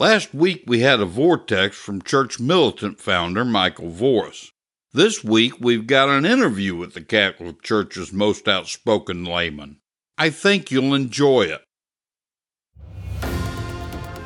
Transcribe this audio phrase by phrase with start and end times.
[0.00, 4.50] Last week we had a vortex from Church Militant founder Michael Voris.
[4.92, 9.76] This week we've got an interview with the Catholic Church's most outspoken layman.
[10.18, 11.60] I think you'll enjoy it.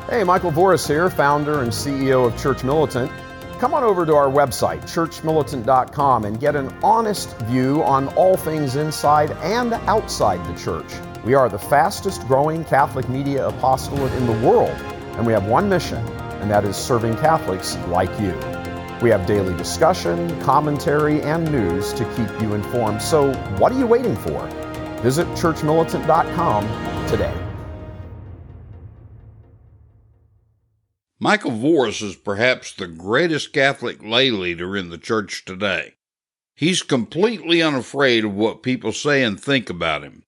[0.09, 3.13] Hey, Michael Voris here, founder and CEO of Church Militant.
[3.59, 8.77] Come on over to our website, churchmilitant.com, and get an honest view on all things
[8.77, 10.91] inside and outside the church.
[11.27, 14.75] We are the fastest growing Catholic media apostolate in the world
[15.19, 15.99] and we have one mission,
[16.41, 18.33] and that is serving Catholics like you.
[19.02, 23.02] We have daily discussion, commentary, and news to keep you informed.
[23.02, 24.47] So, what are you waiting for?
[25.02, 27.35] Visit churchmilitant.com today.
[31.19, 35.95] Michael Voris is perhaps the greatest Catholic lay leader in the church today.
[36.55, 40.25] He's completely unafraid of what people say and think about him.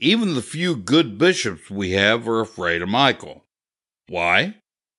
[0.00, 3.45] Even the few good bishops we have are afraid of Michael.
[4.08, 4.56] Why?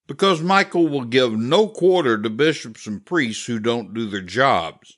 [0.08, 4.98] Because Michael will give no quarter to bishops and priests who don't do their jobs.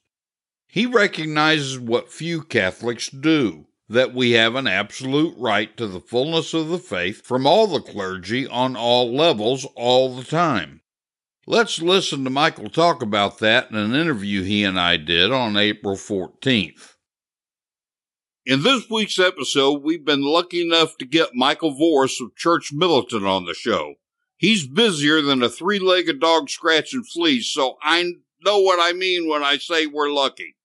[0.68, 6.54] He recognizes what few Catholics do that we have an absolute right to the fullness
[6.54, 10.82] of the faith from all the clergy on all levels all the time.
[11.48, 15.58] Let's listen to Michael talk about that in an interview he and I did on
[15.58, 16.98] April 14th.
[18.50, 23.24] In this week's episode, we've been lucky enough to get Michael Voris of Church Militant
[23.24, 23.94] on the show.
[24.38, 28.12] He's busier than a three legged dog scratching fleas, so I
[28.44, 30.56] know what I mean when I say we're lucky.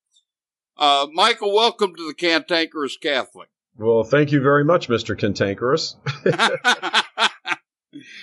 [0.78, 3.50] Uh, Michael, welcome to the Cantankerous Catholic.
[3.77, 5.15] Well, thank you very much, Mr.
[5.15, 5.97] Cantankerous.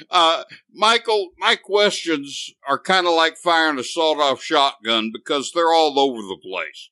[0.10, 5.72] uh, Michael, my questions are kind of like firing a sawed off shotgun because they're
[5.72, 6.90] all over the place.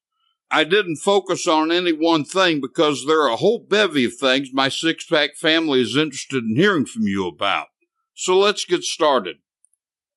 [0.51, 4.49] I didn't focus on any one thing because there are a whole bevy of things
[4.51, 7.67] my six pack family is interested in hearing from you about.
[8.15, 9.37] So let's get started.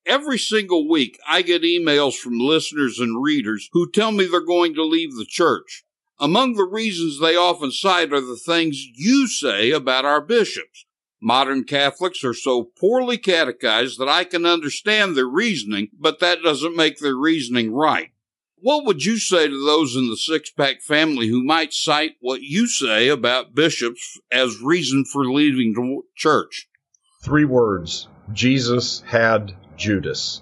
[0.05, 4.73] Every single week, I get emails from listeners and readers who tell me they're going
[4.73, 5.85] to leave the church.
[6.19, 10.85] Among the reasons they often cite are the things you say about our bishops.
[11.21, 16.75] Modern Catholics are so poorly catechized that I can understand their reasoning, but that doesn't
[16.75, 18.11] make their reasoning right.
[18.63, 22.41] What would you say to those in the six pack family who might cite what
[22.41, 26.69] you say about bishops as reason for leaving the church?
[27.23, 30.41] three words Jesus had Judas.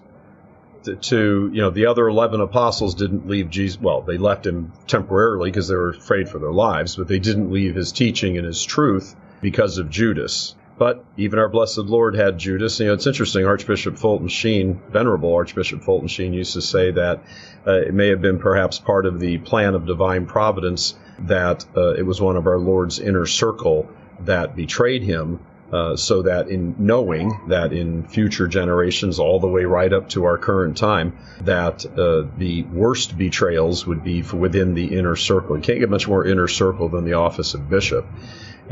[0.84, 3.80] To, to, you know, the other 11 apostles didn't leave Jesus.
[3.80, 7.52] Well, they left him temporarily because they were afraid for their lives, but they didn't
[7.52, 10.56] leave his teaching and his truth because of Judas.
[10.82, 12.80] But even our blessed Lord had Judas.
[12.80, 13.46] You know, it's interesting.
[13.46, 17.22] Archbishop Fulton Sheen, Venerable Archbishop Fulton Sheen, used to say that
[17.68, 21.94] uh, it may have been perhaps part of the plan of divine providence that uh,
[21.94, 23.90] it was one of our Lord's inner circle
[24.22, 25.42] that betrayed him
[25.72, 30.26] uh, so that in knowing that in future generations, all the way right up to
[30.26, 35.56] our current time, that uh, the worst betrayals would be within the inner circle.
[35.56, 38.08] You can't get much more inner circle than the office of bishop.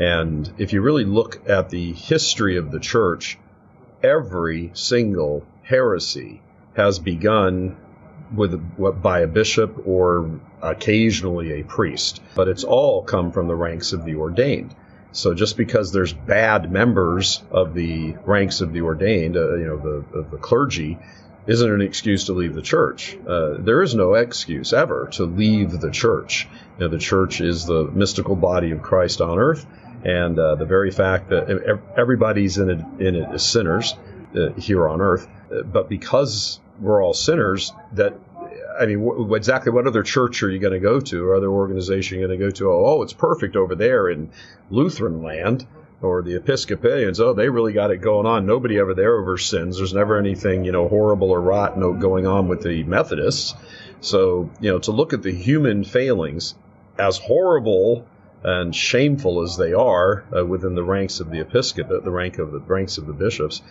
[0.00, 3.38] And if you really look at the history of the church,
[4.02, 6.40] every single heresy
[6.74, 7.76] has begun
[8.34, 13.92] with by a bishop or occasionally a priest, but it's all come from the ranks
[13.92, 14.74] of the ordained.
[15.12, 19.76] So just because there's bad members of the ranks of the ordained, uh, you know,
[19.76, 20.98] the, of the clergy,
[21.46, 23.18] isn't an excuse to leave the church.
[23.26, 26.48] Uh, there is no excuse ever to leave the church.
[26.78, 29.66] You know, the church is the mystical body of Christ on earth,
[30.04, 33.94] and uh, the very fact that everybody's in it, in sinners
[34.34, 38.14] uh, here on earth, uh, but because we're all sinners, that
[38.80, 42.16] I mean, exactly what other church are you going to go to, or other organization
[42.16, 42.70] are you going to go to?
[42.70, 44.30] Oh, oh, it's perfect over there in
[44.70, 45.66] Lutheran land,
[46.00, 47.20] or the Episcopalians.
[47.20, 48.46] Oh, they really got it going on.
[48.46, 49.76] Nobody ever there over sins.
[49.76, 53.54] There's never anything, you know, horrible or rotten going on with the Methodists.
[54.00, 56.54] So, you know, to look at the human failings,
[56.98, 58.06] as horrible
[58.42, 62.52] and shameful as they are uh, within the ranks of the episcopate, the rank of
[62.52, 63.62] the ranks of the bishops,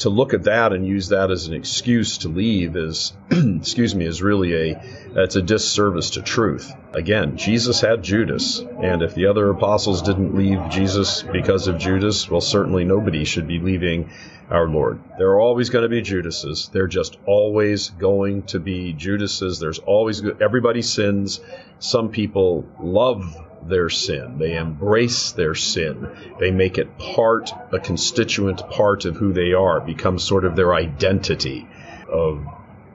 [0.00, 4.06] to look at that and use that as an excuse to leave is, excuse me,
[4.06, 4.82] is really a
[5.14, 6.72] it's a disservice to truth.
[6.94, 12.30] Again, Jesus had Judas, and if the other apostles didn't leave Jesus because of Judas,
[12.30, 14.10] well, certainly nobody should be leaving
[14.50, 15.00] our Lord.
[15.18, 16.70] There are always going to be Judases.
[16.72, 19.60] They're just always going to be Judases.
[19.60, 21.40] There's always everybody sins.
[21.78, 24.38] Some people love their sin.
[24.38, 26.08] They embrace their sin.
[26.38, 30.74] They make it part, a constituent part of who they are, becomes sort of their
[30.74, 31.68] identity.
[32.12, 32.38] A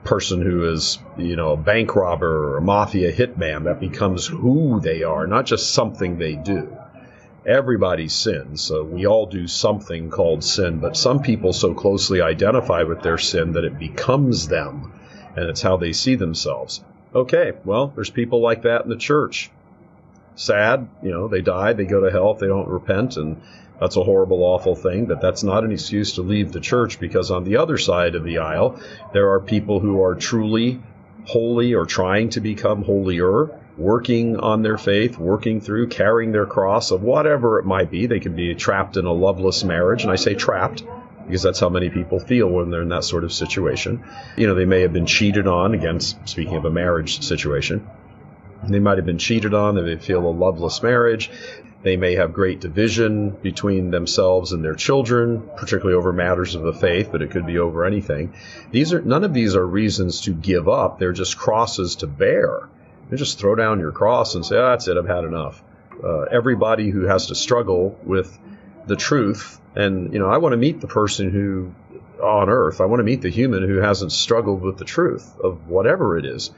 [0.04, 4.80] person who is, you know, a bank robber or a mafia hitman, that becomes who
[4.80, 6.76] they are, not just something they do.
[7.44, 12.82] Everybody sins, so we all do something called sin, but some people so closely identify
[12.82, 14.92] with their sin that it becomes them,
[15.36, 16.82] and it's how they see themselves.
[17.14, 19.50] Okay, well, there's people like that in the church
[20.36, 20.88] sad.
[21.02, 23.42] You know, they die, they go to hell if they don't repent, and
[23.80, 25.06] that's a horrible, awful thing.
[25.06, 28.24] But that's not an excuse to leave the church because on the other side of
[28.24, 28.80] the aisle,
[29.12, 30.80] there are people who are truly
[31.26, 36.92] holy or trying to become holier, working on their faith, working through, carrying their cross
[36.92, 38.06] of whatever it might be.
[38.06, 40.84] They can be trapped in a loveless marriage, and I say trapped
[41.26, 44.04] because that's how many people feel when they're in that sort of situation.
[44.36, 47.86] You know, they may have been cheated on, again, speaking of a marriage situation.
[48.68, 49.74] They might have been cheated on.
[49.74, 51.30] They may feel a loveless marriage.
[51.82, 56.72] They may have great division between themselves and their children, particularly over matters of the
[56.72, 58.34] faith, but it could be over anything.
[58.72, 60.98] These are none of these are reasons to give up.
[60.98, 62.68] They're just crosses to bear.
[63.10, 64.96] You just throw down your cross and say, oh, "That's it.
[64.96, 65.62] I've had enough."
[66.02, 68.36] Uh, everybody who has to struggle with
[68.86, 71.72] the truth, and you know, I want to meet the person who
[72.20, 72.80] on earth.
[72.80, 76.24] I want to meet the human who hasn't struggled with the truth of whatever it
[76.24, 76.50] is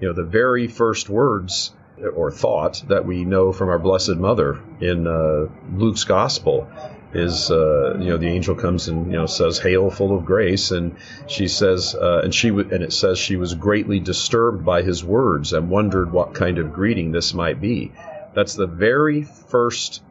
[0.00, 1.72] you know, the very first words
[2.16, 6.68] or thought that we know from our Blessed Mother in uh, Luke's Gospel
[7.14, 10.72] is uh, you know the angel comes and you know says hail full of grace
[10.72, 10.96] and
[11.28, 15.04] she says uh, and she w- and it says she was greatly disturbed by his
[15.04, 17.92] words and wondered what kind of greeting this might be.
[18.34, 20.02] That's the very first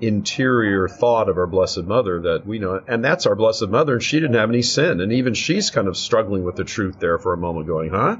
[0.00, 4.02] interior thought of our blessed mother that we know and that's our blessed mother and
[4.02, 7.18] she didn't have any sin and even she's kind of struggling with the truth there
[7.18, 8.16] for a moment going huh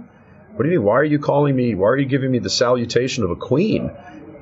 [0.56, 0.86] what do you mean?
[0.86, 1.74] Why are you calling me?
[1.74, 3.90] Why are you giving me the salutation of a queen?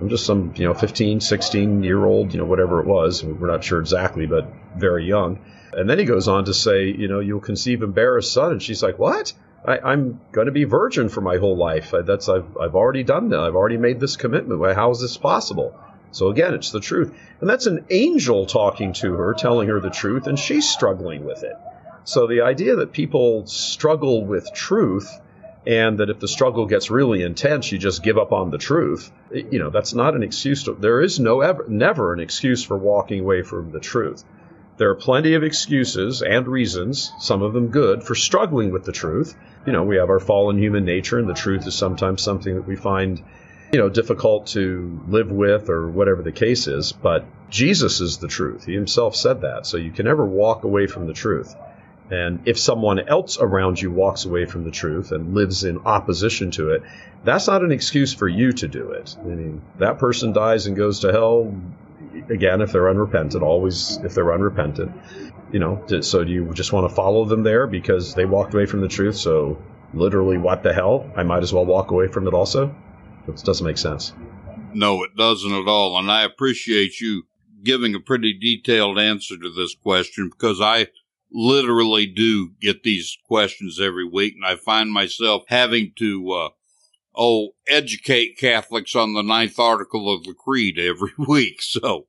[0.00, 3.24] I'm just some, you know, 15, 16 year old, you know, whatever it was.
[3.24, 4.46] We're not sure exactly, but
[4.76, 5.40] very young.
[5.72, 8.52] And then he goes on to say, you know, you'll conceive and bear a son.
[8.52, 9.32] And she's like, what?
[9.64, 11.92] I, am going to be virgin for my whole life.
[12.04, 13.40] That's I've, I've already done that.
[13.40, 14.62] I've already made this commitment.
[14.74, 15.76] How is this possible?
[16.12, 17.12] So again, it's the truth.
[17.40, 21.42] And that's an angel talking to her, telling her the truth, and she's struggling with
[21.42, 21.56] it.
[22.04, 25.10] So the idea that people struggle with truth
[25.66, 29.10] and that if the struggle gets really intense, you just give up on the truth.
[29.32, 30.64] You know, that's not an excuse.
[30.64, 34.24] To, there is no ever, never an excuse for walking away from the truth.
[34.76, 38.92] There are plenty of excuses and reasons, some of them good, for struggling with the
[38.92, 39.34] truth.
[39.66, 42.66] You know, we have our fallen human nature, and the truth is sometimes something that
[42.66, 43.22] we find,
[43.72, 46.90] you know, difficult to live with or whatever the case is.
[46.90, 48.64] But Jesus is the truth.
[48.64, 49.64] He himself said that.
[49.64, 51.54] So you can never walk away from the truth.
[52.10, 56.50] And if someone else around you walks away from the truth and lives in opposition
[56.52, 56.82] to it,
[57.24, 59.16] that's not an excuse for you to do it.
[59.18, 61.54] I mean, that person dies and goes to hell
[62.28, 64.92] again if they're unrepentant, always if they're unrepentant.
[65.50, 68.66] You know, so do you just want to follow them there because they walked away
[68.66, 69.16] from the truth?
[69.16, 69.62] So
[69.94, 71.10] literally, what the hell?
[71.16, 72.74] I might as well walk away from it also?
[73.28, 74.12] It doesn't make sense.
[74.74, 75.98] No, it doesn't at all.
[75.98, 77.22] And I appreciate you
[77.62, 80.88] giving a pretty detailed answer to this question because I
[81.34, 86.48] literally do get these questions every week, and I find myself having to, uh,
[87.14, 91.60] oh, educate Catholics on the ninth article of the Creed every week.
[91.60, 92.06] So,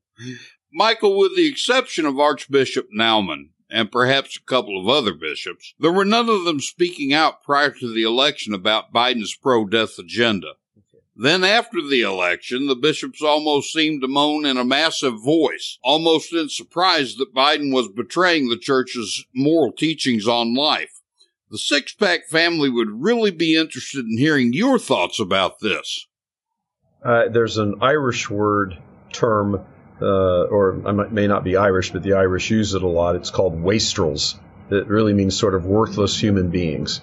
[0.72, 5.92] Michael, with the exception of Archbishop Naumann, and perhaps a couple of other bishops, there
[5.92, 10.54] were none of them speaking out prior to the election about Biden's pro death agenda.
[11.18, 16.34] Then after the election, the bishops almost seemed to moan in a massive voice, almost
[16.34, 21.02] in surprise that Biden was betraying the church's moral teachings on life.
[21.50, 26.06] The Six Pack family would really be interested in hearing your thoughts about this.
[27.02, 28.78] Uh, there's an Irish word
[29.14, 29.64] term,
[30.02, 33.16] uh, or I may not be Irish, but the Irish use it a lot.
[33.16, 34.38] It's called wastrels.
[34.70, 37.00] It really means sort of worthless human beings.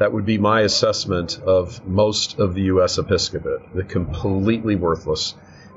[0.00, 2.96] That would be my assessment of most of the U.S.
[2.96, 3.74] episcopate.
[3.74, 5.34] They're completely worthless.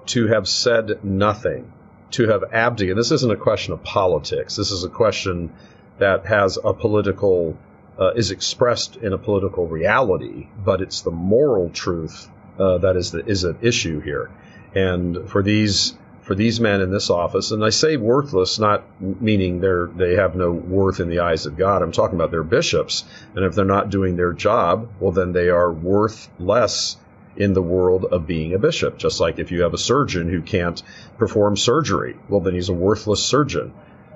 [0.07, 1.73] To have said nothing,
[2.11, 2.97] to have abdicated.
[2.97, 4.55] This isn't a question of politics.
[4.55, 5.51] This is a question
[5.99, 7.57] that has a political,
[7.99, 13.11] uh, is expressed in a political reality, but it's the moral truth uh, that is
[13.11, 14.31] the, is an issue here.
[14.73, 19.59] And for these for these men in this office, and I say worthless, not meaning
[19.59, 21.81] they're they have no worth in the eyes of God.
[21.81, 23.03] I'm talking about their bishops,
[23.35, 26.97] and if they're not doing their job, well, then they are worth less
[27.35, 28.97] in the world of being a bishop.
[28.97, 30.81] Just like if you have a surgeon who can't
[31.17, 33.73] perform surgery, well, then he's a worthless surgeon.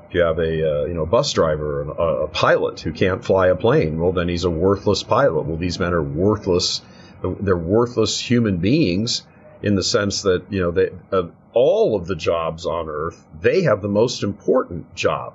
[0.07, 3.47] If you have a uh, you know bus driver, a, a pilot who can't fly
[3.47, 5.45] a plane, well, then he's a worthless pilot.
[5.45, 6.81] Well, these men are worthless.
[7.21, 9.23] They're worthless human beings
[9.61, 13.63] in the sense that you know they of all of the jobs on earth, they
[13.63, 15.33] have the most important job.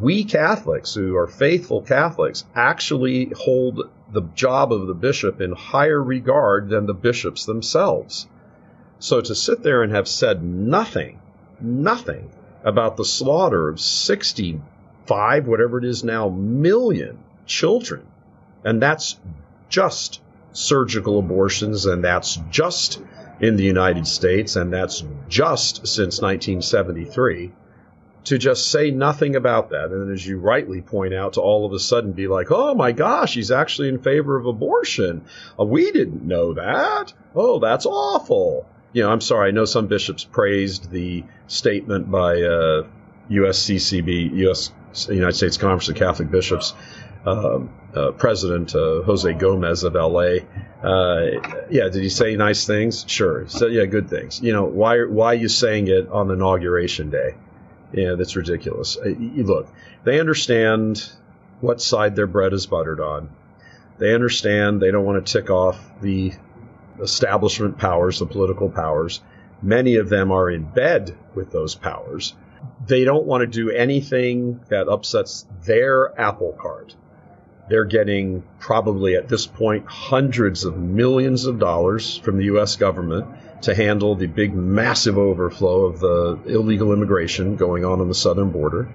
[0.00, 6.02] We Catholics who are faithful Catholics actually hold the job of the bishop in higher
[6.02, 8.26] regard than the bishops themselves.
[8.98, 11.20] So to sit there and have said nothing,
[11.60, 12.28] nothing
[12.64, 18.02] about the slaughter of 65, whatever it is now, million children,
[18.64, 19.16] and that's
[19.68, 20.20] just
[20.52, 23.00] surgical abortions, and that's just
[23.40, 27.52] in the United States, and that's just since 1973
[28.24, 29.90] to just say nothing about that.
[29.90, 32.92] And as you rightly point out, to all of a sudden be like, oh my
[32.92, 35.24] gosh, he's actually in favor of abortion.
[35.58, 37.12] Uh, we didn't know that.
[37.34, 38.68] Oh, that's awful.
[38.92, 39.48] You know, I'm sorry.
[39.48, 42.86] I know some bishops praised the statement by uh,
[43.30, 44.72] USCCB, US
[45.08, 46.74] United States Conference of Catholic Bishops,
[47.24, 47.60] uh,
[47.94, 50.38] uh, President uh, Jose Gomez of LA.
[50.82, 53.04] Uh, yeah, did he say nice things?
[53.08, 53.48] Sure.
[53.48, 54.40] So yeah, good things.
[54.40, 57.34] You know, why why are you saying it on inauguration day?
[57.92, 58.96] Yeah, that's ridiculous.
[58.96, 59.68] Uh, look,
[60.04, 61.10] they understand
[61.60, 63.30] what side their bread is buttered on.
[63.98, 66.32] They understand they don't want to tick off the
[67.00, 69.20] establishment powers, the political powers.
[69.62, 72.34] Many of them are in bed with those powers.
[72.86, 76.94] They don't want to do anything that upsets their apple cart.
[77.70, 82.74] They're getting probably at this point hundreds of millions of dollars from the U.S.
[82.74, 83.26] government
[83.62, 88.50] to handle the big, massive overflow of the illegal immigration going on on the southern
[88.50, 88.88] border.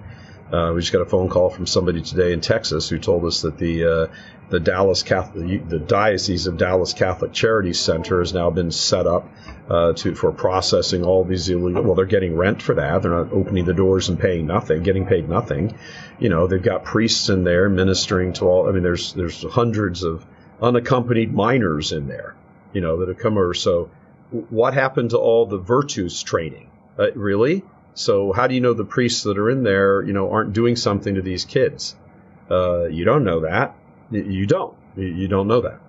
[0.52, 3.42] Uh, we just got a phone call from somebody today in Texas who told us
[3.42, 4.06] that the uh,
[4.48, 9.28] the Dallas Catholic, the Diocese of Dallas Catholic Charities Center has now been set up
[9.68, 11.82] uh, to for processing all these illegal.
[11.82, 13.02] Well, they're getting rent for that.
[13.02, 15.76] They're not opening the doors and paying nothing, getting paid nothing.
[16.20, 18.68] You know, they've got priests in there ministering to all.
[18.68, 20.24] I mean, there's there's hundreds of
[20.62, 22.36] unaccompanied minors in there.
[22.72, 23.54] You know, that have come over.
[23.54, 23.90] So
[24.30, 26.70] what happened to all the virtues training?
[26.98, 27.64] Uh, really?
[27.96, 30.76] So how do you know the priests that are in there, you know, aren't doing
[30.76, 31.96] something to these kids?
[32.50, 33.74] Uh, you don't know that.
[34.10, 34.76] You don't.
[34.96, 35.80] You don't know that.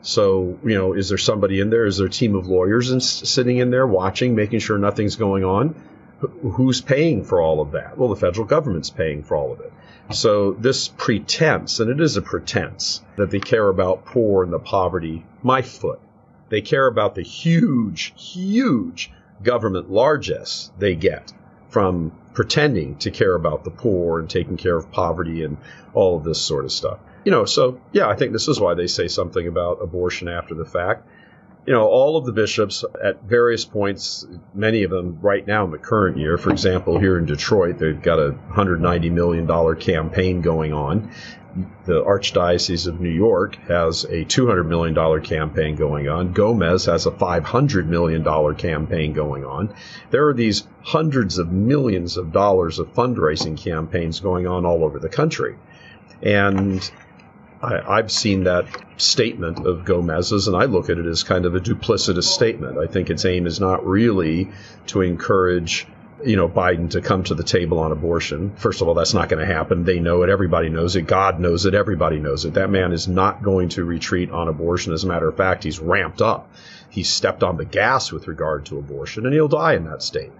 [0.00, 1.84] So, you know, is there somebody in there?
[1.84, 5.42] Is there a team of lawyers in, sitting in there watching, making sure nothing's going
[5.42, 5.74] on?
[6.20, 7.98] Who's paying for all of that?
[7.98, 9.72] Well, the federal government's paying for all of it.
[10.12, 14.60] So this pretense, and it is a pretense, that they care about poor and the
[14.60, 15.98] poverty, my foot.
[16.48, 19.10] They care about the huge, huge
[19.42, 21.32] government largesse they get
[21.68, 25.56] from pretending to care about the poor and taking care of poverty and
[25.94, 26.98] all of this sort of stuff.
[27.24, 30.54] You know, so yeah, I think this is why they say something about abortion after
[30.54, 31.08] the fact.
[31.66, 35.72] You know, all of the bishops at various points, many of them right now in
[35.72, 40.72] the current year, for example, here in Detroit, they've got a $190 million campaign going
[40.72, 41.10] on
[41.84, 46.32] the Archdiocese of New York has a $200 million campaign going on.
[46.32, 49.74] Gomez has a $500 million campaign going on.
[50.10, 54.98] There are these hundreds of millions of dollars of fundraising campaigns going on all over
[54.98, 55.56] the country.
[56.22, 56.90] And
[57.62, 58.66] I, have seen that
[58.98, 62.78] statement of Gomez's, and I look at it as kind of a duplicitous statement.
[62.78, 64.50] I think its aim is not really
[64.88, 65.86] to encourage
[66.24, 68.56] you know, Biden to come to the table on abortion.
[68.56, 69.84] First of all, that's not going to happen.
[69.84, 70.30] They know it.
[70.30, 71.02] Everybody knows it.
[71.02, 71.74] God knows it.
[71.74, 72.54] Everybody knows it.
[72.54, 74.92] That man is not going to retreat on abortion.
[74.92, 76.50] As a matter of fact, he's ramped up.
[76.88, 80.32] He's stepped on the gas with regard to abortion, and he'll die in that state.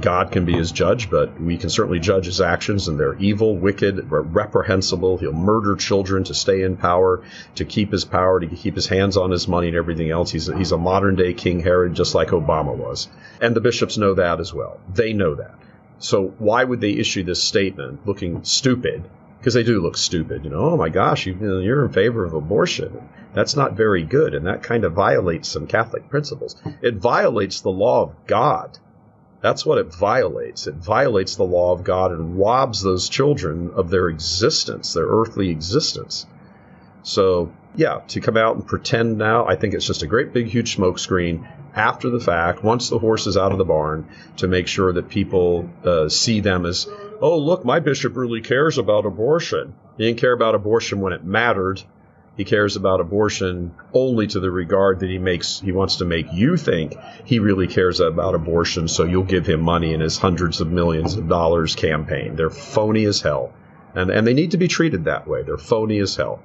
[0.00, 3.56] God can be his judge, but we can certainly judge his actions, and they're evil,
[3.56, 5.18] wicked, reprehensible.
[5.18, 7.22] He'll murder children to stay in power,
[7.54, 10.32] to keep his power, to keep his hands on his money and everything else.
[10.32, 13.08] He's a, he's a modern day King Herod, just like Obama was.
[13.40, 14.80] And the bishops know that as well.
[14.92, 15.54] They know that.
[15.98, 19.08] So why would they issue this statement looking stupid?
[19.38, 20.44] Because they do look stupid.
[20.44, 23.08] You know, oh my gosh, you, you're in favor of abortion.
[23.32, 26.56] That's not very good, and that kind of violates some Catholic principles.
[26.82, 28.78] It violates the law of God
[29.44, 30.66] that's what it violates.
[30.66, 35.50] It violates the law of God and robs those children of their existence, their earthly
[35.50, 36.24] existence.
[37.02, 40.46] So, yeah, to come out and pretend now, I think it's just a great big
[40.46, 44.08] huge smokescreen after the fact, once the horse is out of the barn,
[44.38, 46.88] to make sure that people uh, see them as,
[47.20, 49.74] oh, look, my bishop really cares about abortion.
[49.98, 51.82] He didn't care about abortion when it mattered.
[52.36, 56.26] He cares about abortion only to the regard that he makes he wants to make
[56.32, 60.60] you think he really cares about abortion, so you'll give him money in his hundreds
[60.60, 62.34] of millions of dollars campaign.
[62.34, 63.52] They're phony as hell.
[63.94, 65.42] And and they need to be treated that way.
[65.42, 66.42] They're phony as hell.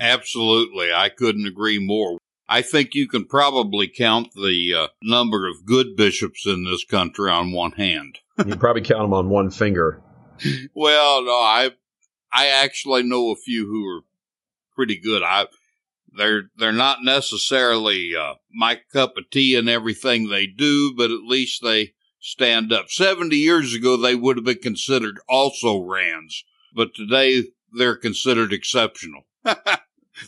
[0.00, 0.92] Absolutely.
[0.92, 2.18] I couldn't agree more.
[2.48, 7.30] I think you can probably count the uh, number of good bishops in this country
[7.30, 8.18] on one hand.
[8.38, 10.02] you can probably count them on one finger.
[10.74, 11.70] Well, no, I
[12.32, 14.02] I actually know a few who are
[14.82, 15.22] pretty good.
[15.22, 15.46] I
[16.18, 21.22] they're they're not necessarily uh, my cup of tea in everything they do, but at
[21.22, 22.90] least they stand up.
[22.90, 27.44] Seventy years ago, they would have been considered also Rands, but today
[27.78, 29.22] they're considered exceptional.
[29.44, 29.68] That's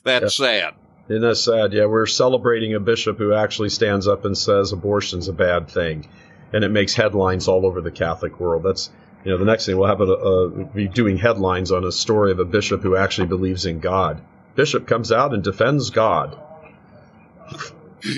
[0.04, 0.28] yeah.
[0.28, 0.75] sad.
[1.08, 1.73] Isn't that sad?
[1.73, 6.08] Yeah, we're celebrating a bishop who actually stands up and says abortion's a bad thing,
[6.52, 8.62] and it makes headlines all over the Catholic world.
[8.62, 8.88] That's
[9.25, 12.30] you know the next thing we'll have a, a, be doing headlines on a story
[12.30, 14.23] of a bishop who actually believes in God.
[14.54, 16.38] Bishop comes out and defends God.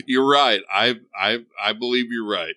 [0.06, 0.60] You're right.
[0.72, 2.54] I I I believe you're right.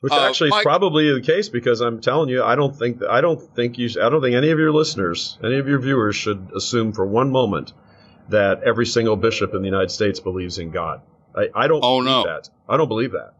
[0.00, 3.20] Which uh, actually is probably the case because I'm telling you, I don't think I
[3.20, 6.52] don't think you I don't think any of your listeners, any of your viewers should
[6.54, 7.72] assume for one moment
[8.30, 11.02] that every single bishop in the United States believes in God.
[11.36, 12.24] I, I don't oh, no.
[12.24, 12.48] that.
[12.68, 13.34] I don't believe that.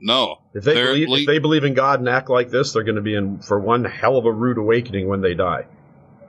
[0.00, 0.38] No.
[0.52, 2.96] If they believe, le- if they believe in God and act like this, they're going
[2.96, 5.66] to be in for one hell of a rude awakening when they die.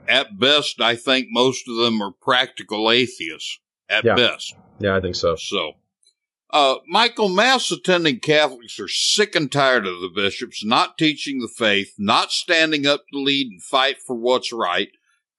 [0.08, 3.58] At best, I think most of them are practical atheists.
[3.88, 4.14] At yeah.
[4.14, 4.54] best.
[4.78, 5.36] Yeah, I think so.
[5.36, 5.74] So,
[6.50, 11.48] uh, Michael, Mass attending Catholics are sick and tired of the bishops not teaching the
[11.48, 14.90] faith, not standing up to lead and fight for what's right,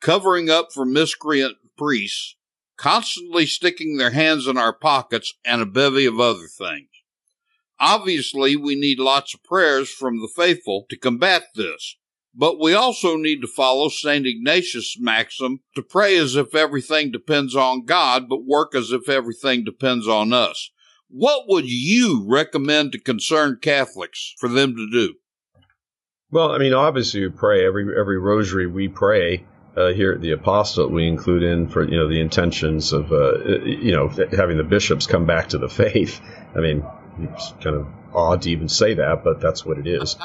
[0.02, 2.36] covering up for miscreant priests,
[2.78, 6.90] constantly sticking their hands in our pockets, and a bevy of other things.
[7.80, 11.98] Obviously, we need lots of prayers from the faithful to combat this,
[12.36, 14.28] but we also need to follow St.
[14.28, 19.64] Ignatius' maxim to pray as if everything depends on God, but work as if everything
[19.64, 20.72] depends on us.
[21.10, 25.14] What would you recommend to concerned Catholics for them to do?
[26.32, 29.46] Well, I mean, obviously, we pray every every rosary we pray
[29.78, 33.38] uh, here at the apostolate we include in for you know the intentions of uh,
[33.64, 36.20] you know having the bishops come back to the faith.
[36.56, 36.84] I mean,
[37.22, 40.18] it's kind of odd to even say that, but that's what it is.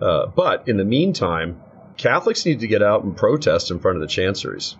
[0.00, 1.60] Uh, but in the meantime,
[1.96, 4.76] Catholics need to get out and protest in front of the chanceries,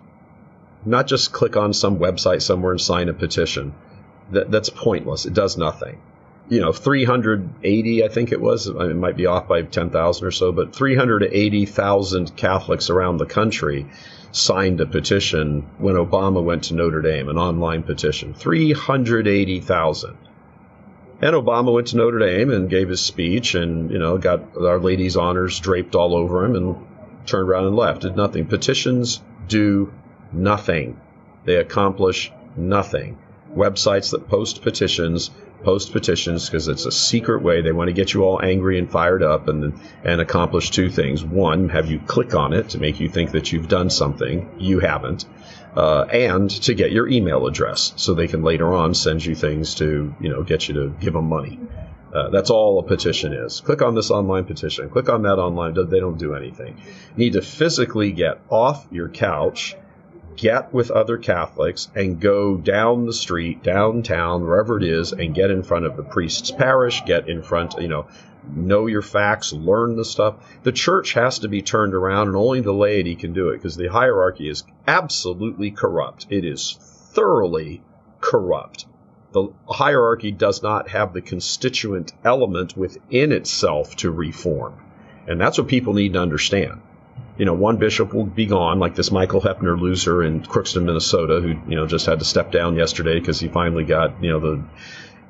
[0.85, 3.73] not just click on some website somewhere and sign a petition.
[4.31, 5.25] That, that's pointless.
[5.25, 5.99] It does nothing
[6.49, 8.67] you know, 380, I think it was.
[8.67, 13.27] I mean, it might be off by 10,000 or so, but 380,000 Catholics around the
[13.27, 13.85] country
[14.31, 18.33] signed a petition when Obama went to Notre Dame, an online petition.
[18.33, 20.17] 380,000.
[21.21, 24.79] And Obama went to Notre Dame and gave his speech and, you know, got Our
[24.79, 26.87] Lady's honors draped all over him and
[27.25, 28.01] turned around and left.
[28.01, 28.45] Did nothing.
[28.45, 29.91] Petitions do
[30.31, 30.99] nothing.
[31.43, 33.17] They accomplish nothing.
[33.53, 35.31] Websites that post petitions
[35.63, 37.61] post petitions because it's a secret way.
[37.61, 41.23] They want to get you all angry and fired up and and accomplish two things.
[41.23, 44.79] One, have you click on it to make you think that you've done something you
[44.79, 45.25] haven't,
[45.75, 49.75] uh, and to get your email address so they can later on send you things
[49.75, 51.59] to you know get you to give them money.
[52.13, 53.61] Uh, that's all a petition is.
[53.61, 54.89] Click on this online petition.
[54.89, 55.75] Click on that online.
[55.75, 56.77] They don't do anything.
[56.77, 59.75] You need to physically get off your couch
[60.39, 65.51] get with other Catholics and go down the street, downtown, wherever it is, and get
[65.51, 68.07] in front of the priest's parish, get in front, you know,
[68.47, 70.35] know your facts, learn the stuff.
[70.63, 73.75] The church has to be turned around, and only the laity can do it because
[73.75, 76.27] the hierarchy is absolutely corrupt.
[76.29, 76.77] It is
[77.13, 77.81] thoroughly
[78.21, 78.85] corrupt.
[79.31, 84.75] The hierarchy does not have the constituent element within itself to reform.
[85.27, 86.81] And that's what people need to understand
[87.39, 91.39] you know, one bishop will be gone, like this Michael Hoeppner loser in Crookston, Minnesota,
[91.39, 94.39] who, you know, just had to step down yesterday because he finally got, you know,
[94.41, 94.63] the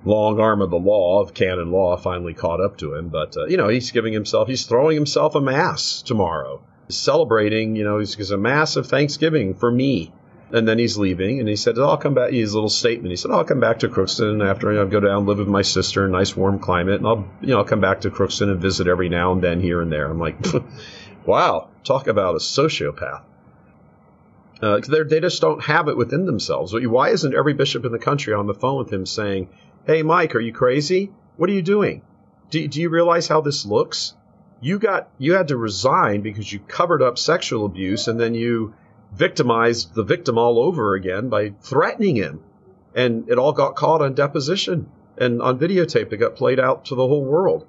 [0.06, 3.10] long arm of the law, of canon law, finally caught up to him.
[3.10, 6.62] But, uh, you know, he's giving himself, he's throwing himself a mass tomorrow.
[6.90, 10.12] Celebrating, you know, he's, a mass of Thanksgiving for me.
[10.52, 13.12] And then he's leaving, and he said, "I'll come back." His little statement.
[13.12, 16.08] He said, "I'll come back to Crookston after I go down, live with my sister
[16.08, 19.10] nice warm climate, and I'll, you know, I'll come back to Crookston and visit every
[19.10, 20.44] now and then here and there." I'm like,
[21.30, 23.22] Wow, talk about a sociopath.
[24.62, 26.74] Uh, they just don't have it within themselves.
[26.74, 29.48] Why isn't every bishop in the country on the phone with him saying,
[29.90, 31.12] "Hey, Mike, are you crazy?
[31.36, 32.04] What are you doing?
[32.52, 34.14] Do, do you realize how this looks?
[34.62, 38.76] You got you had to resign because you covered up sexual abuse, and then you
[39.12, 42.42] victimized the victim all over again by threatening him,
[42.94, 46.14] and it all got caught on deposition and on videotape.
[46.14, 47.66] It got played out to the whole world."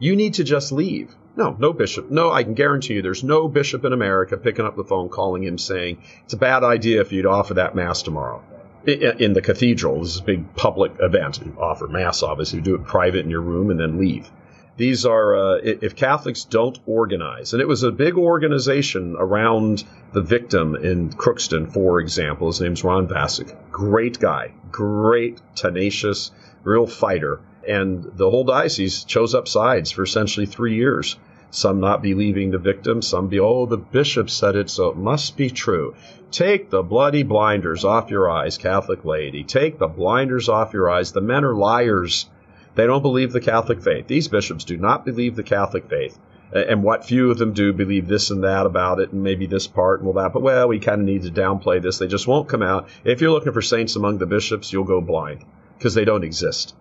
[0.00, 1.14] You need to just leave.
[1.36, 2.10] No, no bishop.
[2.10, 5.44] No, I can guarantee you there's no bishop in America picking up the phone calling
[5.44, 8.42] him saying, it's a bad idea if you'd offer that mass tomorrow.
[8.86, 11.40] In the cathedral, this is a big public event.
[11.44, 14.30] You offer mass, obviously, you do it private in your room and then leave.
[14.78, 20.22] These are, uh, if Catholics don't organize, and it was a big organization around the
[20.22, 22.46] victim in Crookston, for example.
[22.46, 23.54] His name's Ron Vasek.
[23.70, 26.30] Great guy, great, tenacious,
[26.64, 27.40] real fighter.
[27.68, 31.18] And the whole diocese chose up sides for essentially three years.
[31.50, 35.36] Some not believing the victim, some be, oh, the bishop said it, so it must
[35.36, 35.94] be true.
[36.30, 39.42] Take the bloody blinders off your eyes, Catholic laity.
[39.42, 41.10] Take the blinders off your eyes.
[41.10, 42.30] The men are liars.
[42.76, 44.06] They don't believe the Catholic faith.
[44.06, 46.16] These bishops do not believe the Catholic faith.
[46.52, 49.66] And what few of them do believe this and that about it, and maybe this
[49.66, 50.32] part and all that.
[50.32, 51.98] But well, we kind of need to downplay this.
[51.98, 52.88] They just won't come out.
[53.04, 55.44] If you're looking for saints among the bishops, you'll go blind
[55.78, 56.74] because they don't exist.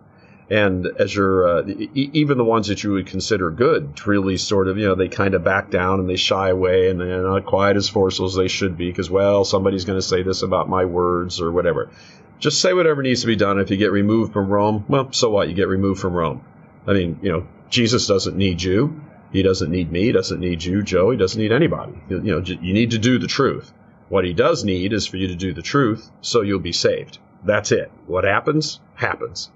[0.49, 4.95] And uh, even the ones that you would consider good, really sort of, you know,
[4.95, 8.25] they kind of back down and they shy away and they're not quite as forceful
[8.25, 11.51] as they should be because, well, somebody's going to say this about my words or
[11.51, 11.91] whatever.
[12.39, 13.59] Just say whatever needs to be done.
[13.59, 15.49] If you get removed from Rome, well, so what?
[15.49, 16.43] You get removed from Rome.
[16.87, 19.01] I mean, you know, Jesus doesn't need you.
[19.31, 20.05] He doesn't need me.
[20.05, 21.11] He doesn't need you, Joe.
[21.11, 21.93] He doesn't need anybody.
[22.09, 23.71] You know, you need to do the truth.
[24.07, 27.19] What he does need is for you to do the truth so you'll be saved.
[27.45, 27.91] That's it.
[28.07, 29.51] What happens, happens.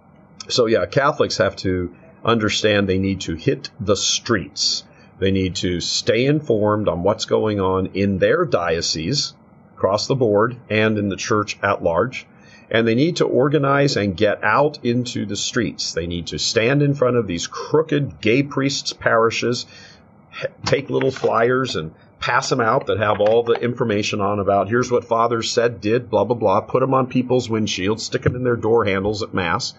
[0.49, 4.83] So, yeah, Catholics have to understand they need to hit the streets.
[5.19, 9.33] They need to stay informed on what's going on in their diocese
[9.75, 12.25] across the board and in the church at large
[12.73, 15.93] and they need to organize and get out into the streets.
[15.93, 19.67] They need to stand in front of these crooked gay priests' parishes,
[20.65, 24.89] take little flyers and pass them out that have all the information on about here's
[24.89, 28.43] what fathers said, did, blah, blah, blah, put them on people's windshields, stick them in
[28.43, 29.73] their door handles at Mass,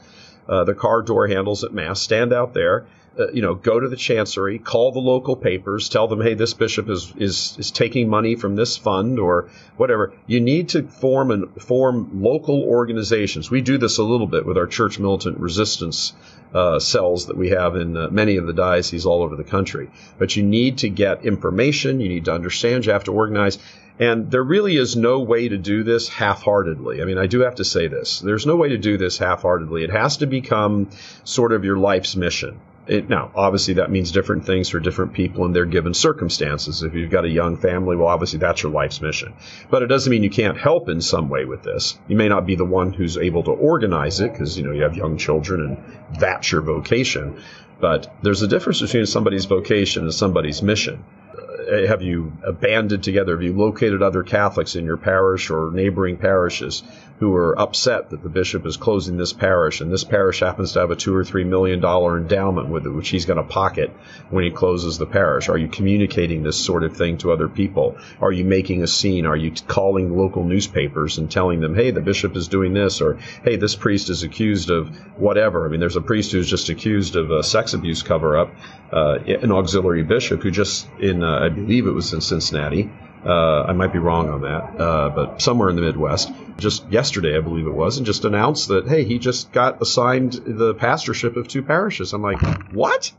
[0.48, 2.86] uh, their car door handles at Mass, stand out there
[3.18, 6.54] uh, you know, go to the chancery, call the local papers, tell them, hey, this
[6.54, 10.12] bishop is is is taking money from this fund or whatever.
[10.26, 13.50] You need to form and form local organizations.
[13.50, 16.12] We do this a little bit with our church militant resistance
[16.54, 19.90] uh, cells that we have in uh, many of the dioceses all over the country.
[20.18, 22.00] But you need to get information.
[22.00, 22.86] You need to understand.
[22.86, 23.58] You have to organize.
[23.98, 27.00] And there really is no way to do this half heartedly.
[27.00, 28.20] I mean, I do have to say this.
[28.20, 29.84] There's no way to do this half heartedly.
[29.84, 30.90] It has to become
[31.24, 32.60] sort of your life's mission.
[32.86, 36.82] It, now, obviously, that means different things for different people in their given circumstances.
[36.82, 39.32] If you've got a young family, well, obviously, that's your life's mission.
[39.70, 41.98] But it doesn't mean you can't help in some way with this.
[42.08, 44.82] You may not be the one who's able to organize it because, you know, you
[44.82, 47.40] have young children and that's your vocation.
[47.80, 51.04] But there's a difference between somebody's vocation and somebody's mission.
[51.34, 53.32] Uh, have you banded together?
[53.32, 56.82] Have you located other Catholics in your parish or neighboring parishes
[57.20, 60.80] who are upset that the bishop is closing this parish and this parish happens to
[60.80, 63.90] have a two or three million dollar endowment with it, which he's going to pocket
[64.30, 65.48] when he closes the parish?
[65.48, 67.96] Are you communicating this sort of thing to other people?
[68.20, 69.26] Are you making a scene?
[69.26, 73.18] Are you calling local newspapers and telling them, hey, the bishop is doing this, or
[73.44, 75.66] hey, this priest is accused of whatever?
[75.66, 78.54] I mean, there's a priest who's just accused of a sex abuse cover up,
[78.92, 82.90] uh, an auxiliary bishop who just in, uh, I believe it was in Cincinnati,
[83.24, 87.36] uh, I might be wrong on that, uh, but somewhere in the Midwest, just yesterday,
[87.36, 91.36] I believe it was, and just announced that, hey, he just got assigned the pastorship
[91.36, 92.12] of two parishes.
[92.12, 92.40] I'm like,
[92.72, 93.12] what?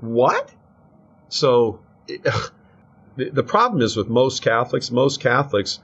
[0.00, 0.52] What?
[1.28, 1.80] So
[3.16, 5.80] the problem is with most Catholics, most Catholics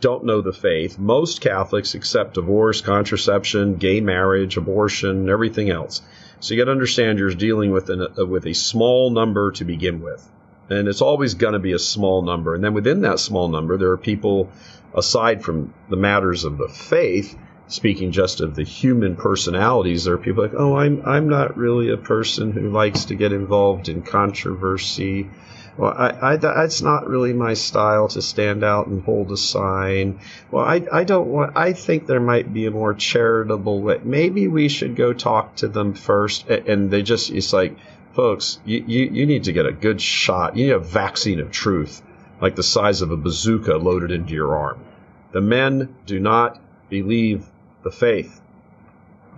[0.00, 0.98] don't know the faith.
[0.98, 6.00] Most Catholics accept divorce, contraception, gay marriage, abortion, everything else.
[6.38, 9.64] So you got to understand you're dealing with an, uh, with a small number to
[9.64, 10.26] begin with
[10.70, 12.54] and it's always going to be a small number.
[12.54, 14.50] And then within that small number, there are people,
[14.94, 20.18] aside from the matters of the faith, speaking just of the human personalities, there are
[20.18, 24.02] people like, oh, I'm I'm not really a person who likes to get involved in
[24.02, 25.30] controversy.
[25.76, 30.20] Well, I, I, that's not really my style to stand out and hold a sign.
[30.50, 34.00] Well, I, I don't want, I think there might be a more charitable way.
[34.02, 36.48] Maybe we should go talk to them first.
[36.48, 37.78] And they just, it's like,
[38.20, 40.54] folks, you, you, you need to get a good shot.
[40.54, 42.02] You need a vaccine of truth,
[42.38, 44.84] like the size of a bazooka loaded into your arm.
[45.32, 47.46] The men do not believe
[47.82, 48.42] the faith.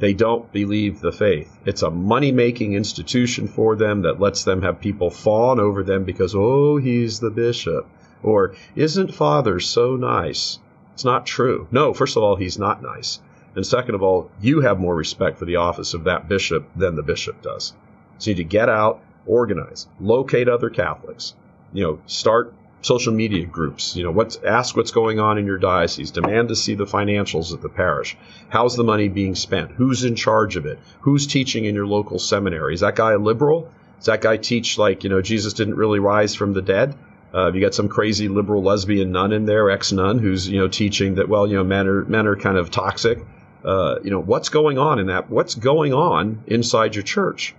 [0.00, 1.56] They don't believe the faith.
[1.64, 6.02] It's a money making institution for them that lets them have people fawn over them
[6.02, 7.86] because, oh, he's the bishop.
[8.20, 10.58] Or, isn't father so nice?
[10.94, 11.68] It's not true.
[11.70, 13.20] No, first of all, he's not nice.
[13.54, 16.96] And second of all, you have more respect for the office of that bishop than
[16.96, 17.74] the bishop does.
[18.22, 21.34] So you need to get out, organize, locate other Catholics,
[21.72, 23.96] you know, start social media groups.
[23.96, 26.12] You know, what's ask what's going on in your diocese.
[26.12, 28.16] Demand to see the financials of the parish.
[28.48, 29.72] How's the money being spent?
[29.72, 30.78] Who's in charge of it?
[31.00, 32.74] Who's teaching in your local seminary?
[32.74, 33.68] Is that guy a liberal?
[33.96, 36.94] Does that guy teach like you know Jesus didn't really rise from the dead?
[37.34, 40.68] Uh, you got some crazy liberal lesbian nun in there, ex nun, who's you know
[40.68, 43.18] teaching that well, you know, men are men are kind of toxic.
[43.64, 45.28] Uh, you know, what's going on in that?
[45.28, 47.56] What's going on inside your church?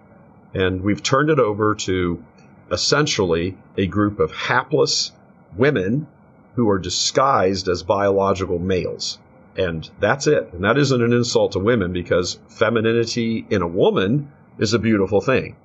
[0.53, 2.23] And we've turned it over to
[2.71, 5.11] essentially a group of hapless
[5.55, 6.07] women
[6.55, 9.19] who are disguised as biological males.
[9.57, 10.51] And that's it.
[10.53, 15.21] And that isn't an insult to women because femininity in a woman is a beautiful
[15.21, 15.55] thing.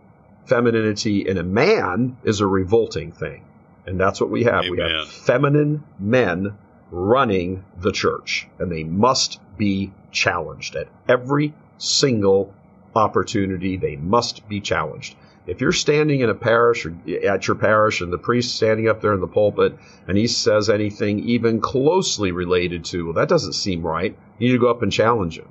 [0.47, 3.45] Femininity in a man is a revolting thing.
[3.87, 4.65] And that's what we have.
[4.65, 4.71] Amen.
[4.71, 6.57] We have feminine men
[6.91, 12.55] running the church, and they must be challenged at every single
[12.95, 13.77] opportunity.
[13.77, 15.17] They must be challenged.
[15.47, 16.95] If you're standing in a parish or
[17.27, 20.69] at your parish and the priest standing up there in the pulpit and he says
[20.69, 24.83] anything even closely related to, well, that doesn't seem right, you need to go up
[24.83, 25.49] and challenge him.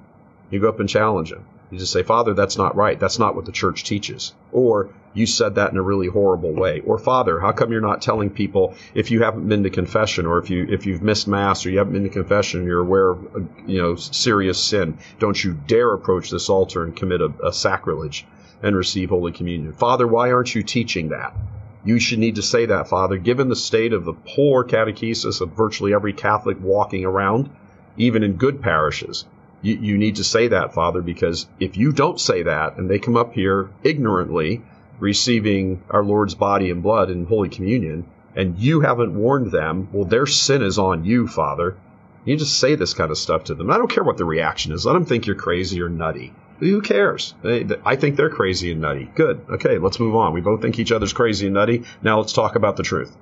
[0.51, 1.45] You go up and challenge him.
[1.69, 2.97] You just say, Father, that's not right.
[2.97, 4.33] That's not what the church teaches.
[4.53, 6.79] Or you said that in a really horrible way.
[6.79, 10.37] Or Father, how come you're not telling people if you haven't been to confession or
[10.37, 13.35] if you if you've missed mass or you haven't been to confession, you're aware of
[13.35, 14.97] uh, you know serious sin.
[15.19, 18.25] Don't you dare approach this altar and commit a, a sacrilege
[18.63, 19.73] and receive Holy Communion.
[19.73, 21.35] Father, why aren't you teaching that?
[21.83, 25.51] You should need to say that, Father, given the state of the poor catechesis of
[25.51, 27.49] virtually every Catholic walking around,
[27.97, 29.25] even in good parishes
[29.61, 32.99] you, you need to say that, Father, because if you don't say that and they
[32.99, 34.61] come up here ignorantly
[34.99, 40.05] receiving our Lord's body and blood in Holy Communion, and you haven't warned them, well,
[40.05, 41.75] their sin is on you, Father.
[42.23, 43.71] You just say this kind of stuff to them.
[43.71, 44.85] I don't care what the reaction is.
[44.85, 46.33] Let them think you're crazy or nutty.
[46.59, 47.33] Who cares?
[47.43, 49.09] I think they're crazy and nutty.
[49.15, 49.45] Good.
[49.49, 50.33] Okay, let's move on.
[50.33, 51.83] We both think each other's crazy and nutty.
[52.01, 53.15] Now let's talk about the truth.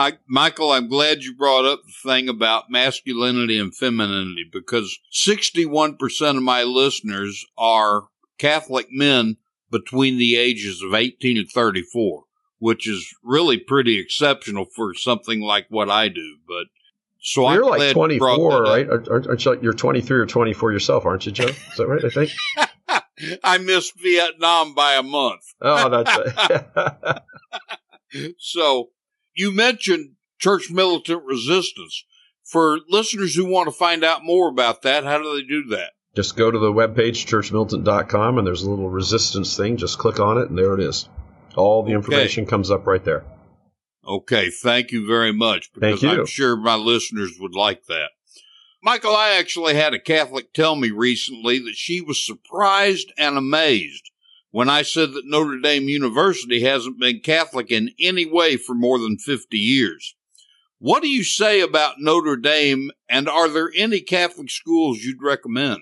[0.00, 6.36] I, Michael, I'm glad you brought up the thing about masculinity and femininity because 61%
[6.38, 8.04] of my listeners are
[8.38, 9.36] Catholic men
[9.70, 12.24] between the ages of 18 and 34,
[12.58, 16.38] which is really pretty exceptional for something like what I do.
[16.48, 16.68] But
[17.20, 18.88] so well, you're I'm like 24, right?
[18.88, 21.44] Aren't you, you're 23 or 24 yourself, aren't you, Joe?
[21.44, 22.02] Is that right?
[22.02, 22.30] I think.
[23.44, 25.42] I missed Vietnam by a month.
[25.60, 27.20] Oh, that's right.
[28.38, 28.88] so
[29.40, 32.04] you mentioned church militant resistance.
[32.44, 35.92] For listeners who want to find out more about that, how do they do that?
[36.14, 39.76] Just go to the webpage, churchmilitant.com, and there's a little resistance thing.
[39.76, 41.08] Just click on it, and there it is.
[41.56, 42.50] All the information okay.
[42.50, 43.24] comes up right there.
[44.06, 45.72] Okay, thank you very much.
[45.72, 48.10] Because I'm sure my listeners would like that.
[48.82, 54.09] Michael, I actually had a Catholic tell me recently that she was surprised and amazed
[54.50, 58.98] when I said that Notre Dame University hasn't been Catholic in any way for more
[58.98, 60.14] than 50 years.
[60.78, 65.80] What do you say about Notre Dame, and are there any Catholic schools you'd recommend?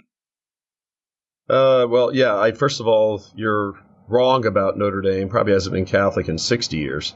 [1.48, 2.36] Uh, well, yeah.
[2.36, 3.74] I first of all, you're
[4.08, 5.28] wrong about Notre Dame.
[5.28, 7.14] Probably hasn't been Catholic in 60 years.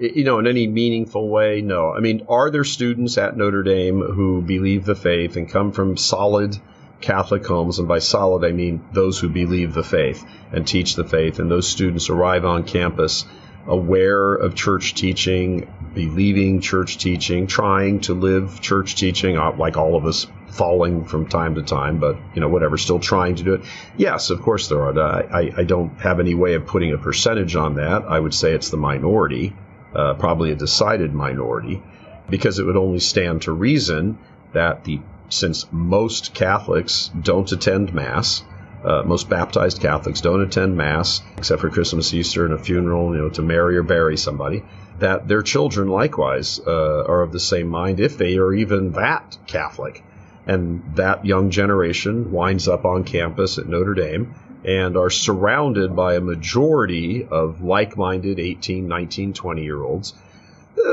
[0.00, 1.92] You know, in any meaningful way, no.
[1.92, 5.96] I mean, are there students at Notre Dame who believe the faith and come from
[5.96, 6.56] solid
[7.00, 11.04] Catholic homes, and by solid I mean those who believe the faith and teach the
[11.04, 13.24] faith, and those students arrive on campus
[13.68, 19.94] aware of church teaching, believing church teaching, trying to live church teaching, uh, like all
[19.94, 23.54] of us falling from time to time, but you know, whatever, still trying to do
[23.54, 23.60] it.
[23.96, 24.98] Yes, of course there are.
[24.98, 28.04] I, I don't have any way of putting a percentage on that.
[28.04, 29.54] I would say it's the minority,
[29.94, 31.82] uh, probably a decided minority,
[32.30, 34.18] because it would only stand to reason
[34.54, 38.42] that the since most Catholics don't attend Mass,
[38.84, 43.22] uh, most baptized Catholics don't attend Mass except for Christmas, Easter, and a funeral, you
[43.22, 44.62] know, to marry or bury somebody.
[45.00, 49.36] That their children likewise uh, are of the same mind, if they are even that
[49.46, 50.02] Catholic.
[50.46, 56.14] And that young generation winds up on campus at Notre Dame and are surrounded by
[56.14, 60.14] a majority of like minded 18, 19, 20 year olds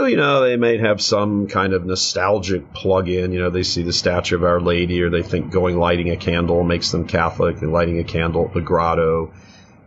[0.08, 3.32] you know, they might have some kind of nostalgic plug in.
[3.32, 6.18] You know, they see the statue of Our Lady, or they think going lighting a
[6.18, 9.34] candle makes them Catholic, and lighting a candle at the grotto.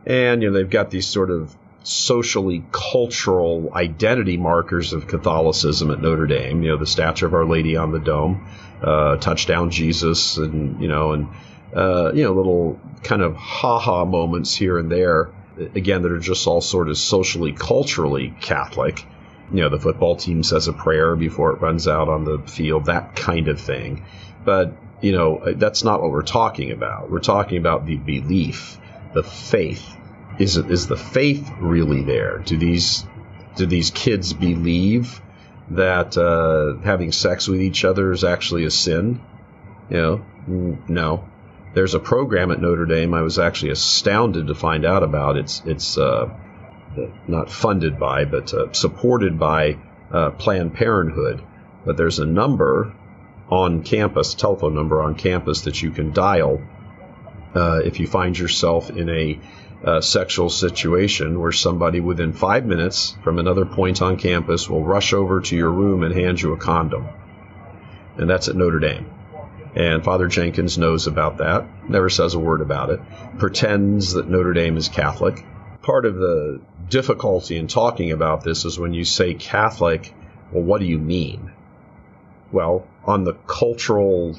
[0.06, 6.00] And, you know, they've got these sort of socially cultural identity markers of Catholicism at
[6.00, 6.62] Notre Dame.
[6.62, 8.48] You know, the statue of Our Lady on the dome,
[8.82, 11.28] uh, touchdown Jesus, and, you know, and,
[11.74, 15.30] uh, you know, little kind of ha ha moments here and there,
[15.74, 19.04] again, that are just all sort of socially, culturally Catholic
[19.52, 22.86] you know, the football team says a prayer before it runs out on the field,
[22.86, 24.04] that kind of thing.
[24.44, 27.10] But, you know, that's not what we're talking about.
[27.10, 28.78] We're talking about the belief,
[29.14, 29.96] the faith.
[30.38, 32.38] Is is the faith really there?
[32.38, 33.04] Do these
[33.56, 35.20] do these kids believe
[35.70, 39.20] that uh, having sex with each other is actually a sin?
[39.90, 41.24] You know, no.
[41.74, 45.36] There's a program at Notre Dame I was actually astounded to find out about.
[45.36, 46.30] It's it's uh,
[47.26, 49.78] not funded by, but uh, supported by
[50.10, 51.42] uh, Planned Parenthood.
[51.84, 52.94] But there's a number
[53.50, 56.60] on campus, telephone number on campus that you can dial
[57.54, 59.38] uh, if you find yourself in a
[59.84, 65.12] uh, sexual situation where somebody within five minutes from another point on campus will rush
[65.12, 67.08] over to your room and hand you a condom.
[68.16, 69.08] And that's at Notre Dame.
[69.76, 73.00] And Father Jenkins knows about that, never says a word about it,
[73.38, 75.44] pretends that Notre Dame is Catholic.
[75.82, 80.14] Part of the difficulty in talking about this is when you say Catholic,
[80.52, 81.52] well, what do you mean?
[82.50, 84.36] Well, on the cultural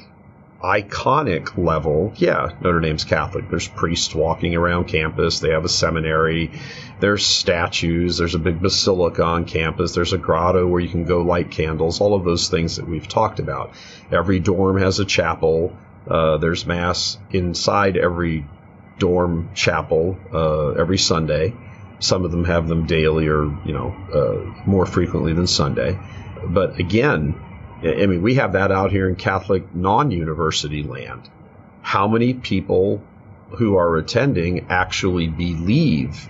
[0.62, 3.48] iconic level, yeah, Notre Dame's Catholic.
[3.48, 5.40] There's priests walking around campus.
[5.40, 6.52] They have a seminary.
[6.98, 8.18] There's statues.
[8.18, 9.94] There's a big basilica on campus.
[9.94, 12.00] There's a grotto where you can go light candles.
[12.00, 13.72] All of those things that we've talked about.
[14.12, 15.76] Every dorm has a chapel.
[16.06, 18.44] Uh, there's mass inside every
[18.98, 21.54] dorm chapel uh, every Sunday.
[22.00, 25.98] Some of them have them daily or you know uh, more frequently than Sunday.
[26.44, 27.34] But again,
[27.82, 31.28] I mean, we have that out here in Catholic non university land.
[31.82, 33.02] How many people
[33.52, 36.28] who are attending actually believe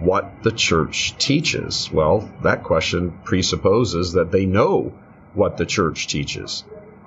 [0.00, 1.90] what the church teaches?
[1.92, 4.92] Well, that question presupposes that they know
[5.34, 6.64] what the church teaches.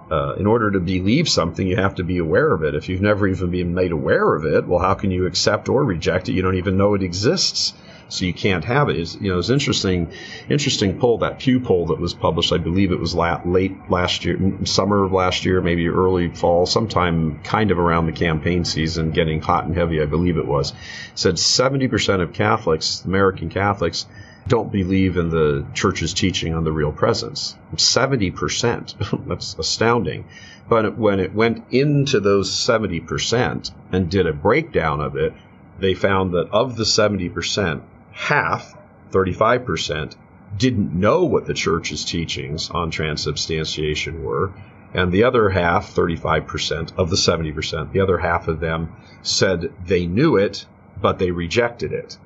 [0.10, 2.76] Uh, in order to believe something, you have to be aware of it.
[2.76, 5.84] If you've never even been made aware of it, well, how can you accept or
[5.86, 6.34] reject it?
[6.34, 7.74] You don't even know it exists
[8.12, 9.00] so you can't have it.
[9.00, 10.12] It's, you know, it's interesting,
[10.50, 12.52] interesting poll that Pew poll that was published.
[12.52, 16.66] I believe it was la- late last year, summer of last year, maybe early fall,
[16.66, 20.02] sometime kind of around the campaign season, getting hot and heavy.
[20.02, 20.74] I believe it was.
[21.16, 24.06] said 70% of Catholics, American Catholics,
[24.46, 27.56] don't believe in the church's teaching on the real presence.
[27.76, 29.26] 70%.
[29.28, 30.26] That's astounding.
[30.68, 35.34] But when it went into those 70% and did a breakdown of it,
[35.80, 38.76] they found that of the 70%, half,
[39.12, 40.16] 35%,
[40.58, 44.54] didn't know what the church's teachings on transubstantiation were.
[44.94, 50.06] And the other half, 35% of the 70%, the other half of them said they
[50.06, 50.66] knew it,
[51.00, 52.18] but they rejected it.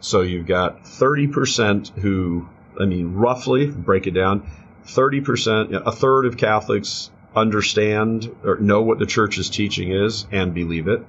[0.00, 2.46] So you've got 30% who,
[2.78, 4.46] I mean, roughly, break it down,
[4.86, 10.88] 30%, a third of Catholics understand or know what the church's teaching is and believe
[10.88, 11.04] it.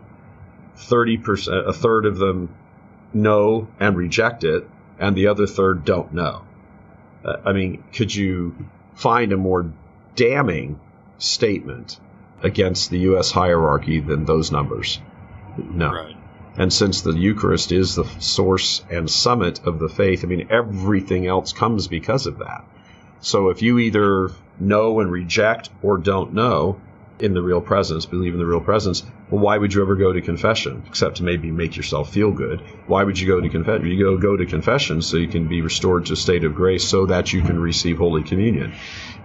[0.78, 2.56] 30%, a third of them
[3.16, 6.44] know and reject it, and the other third don't know.
[7.24, 8.56] Uh, I mean, could you
[8.94, 9.72] find a more
[10.16, 10.80] damning
[11.18, 12.00] statement
[12.44, 13.32] against the U.S.
[13.32, 15.00] hierarchy than those numbers?
[15.58, 15.92] No.
[15.92, 16.16] Right.
[16.58, 21.28] And since the Eucharist is the source and summit of the faith, I mean, everything
[21.28, 22.64] else comes because of that.
[23.20, 26.80] So if you either know and reject or don't know,
[27.20, 30.12] in the real presence, believe in the real presence, well, why would you ever go
[30.12, 32.62] to confession except to maybe make yourself feel good?
[32.88, 33.88] Why would you go to confession?
[33.88, 36.84] You go go to confession so you can be restored to a state of grace
[36.84, 38.74] so that you can receive Holy Communion.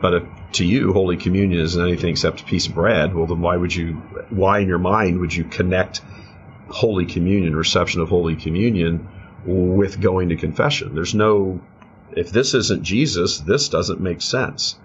[0.00, 0.22] But if
[0.52, 3.74] to you Holy Communion isn't anything except a piece of bread, well, then why would
[3.74, 3.94] you?
[4.30, 6.00] Why in your mind would you connect
[6.68, 9.08] Holy Communion, reception of Holy Communion,
[9.44, 10.94] with going to confession?
[10.94, 11.60] There's no.
[12.12, 14.76] If this isn't Jesus, this doesn't make sense.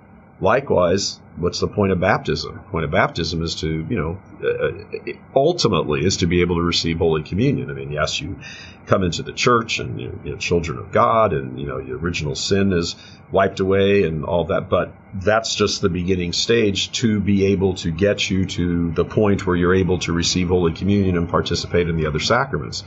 [0.41, 2.55] Likewise, what's the point of baptism?
[2.55, 6.61] The point of baptism is to, you know, uh, ultimately is to be able to
[6.61, 7.69] receive Holy Communion.
[7.69, 8.39] I mean, yes, you
[8.85, 11.97] come into the church and you're, you know, children of God, and you know your
[11.97, 12.97] original sin is
[13.31, 17.91] wiped away and all that, but that's just the beginning stage to be able to
[17.91, 21.95] get you to the point where you're able to receive Holy Communion and participate in
[21.95, 22.83] the other sacraments.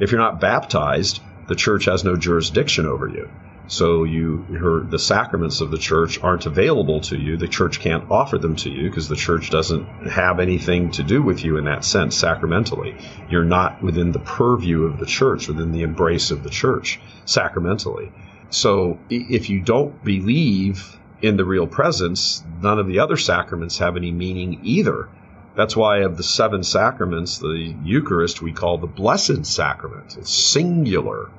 [0.00, 3.30] If you're not baptized, the church has no jurisdiction over you.
[3.68, 7.36] So you her, the sacraments of the church aren't available to you.
[7.36, 11.20] The church can't offer them to you because the church doesn't have anything to do
[11.20, 12.96] with you in that sense sacramentally.
[13.28, 18.12] You're not within the purview of the church, within the embrace of the church sacramentally.
[18.50, 23.96] So if you don't believe in the real presence, none of the other sacraments have
[23.96, 25.08] any meaning either.
[25.56, 30.16] That's why of the seven sacraments, the Eucharist we call the Blessed Sacrament.
[30.18, 31.30] It's singular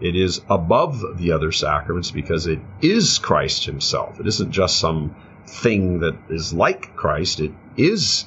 [0.00, 4.18] it is above the other sacraments because it is Christ himself.
[4.20, 5.14] It isn't just some
[5.46, 8.26] thing that is like Christ, it is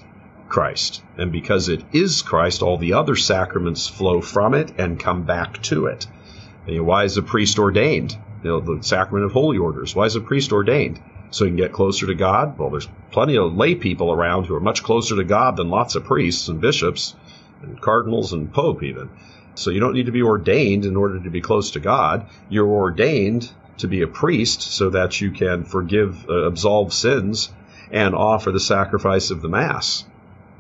[0.50, 1.04] Christ.
[1.18, 5.62] And because it is Christ, all the other sacraments flow from it and come back
[5.64, 6.06] to it.
[6.68, 8.16] Why is a priest ordained?
[8.44, 9.96] You know, the sacrament of holy orders.
[9.96, 11.02] Why is a priest ordained?
[11.32, 12.60] So he can get closer to God?
[12.60, 15.96] Well, there's plenty of lay people around who are much closer to God than lots
[15.96, 17.16] of priests and bishops
[17.64, 19.10] and cardinals and pope even.
[19.56, 22.28] So you don't need to be ordained in order to be close to God.
[22.50, 27.52] You're ordained to be a priest so that you can forgive, uh, absolve sins,
[27.92, 30.06] and offer the sacrifice of the Mass.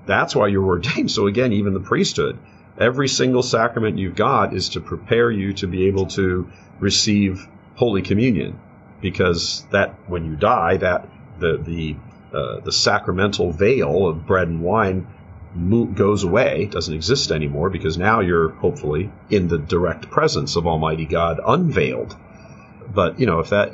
[0.06, 1.12] That's why you're ordained.
[1.12, 2.38] So again, even the priesthood.
[2.78, 8.02] Every single sacrament you've got is to prepare you to be able to receive Holy
[8.02, 8.60] Communion,
[9.00, 11.08] because that when you die, that
[11.39, 11.96] the the
[12.36, 15.08] uh, the sacramental veil of bread and wine
[15.93, 21.06] goes away, doesn't exist anymore, because now you're hopefully in the direct presence of Almighty
[21.06, 22.16] God, unveiled.
[22.93, 23.74] But you know, if that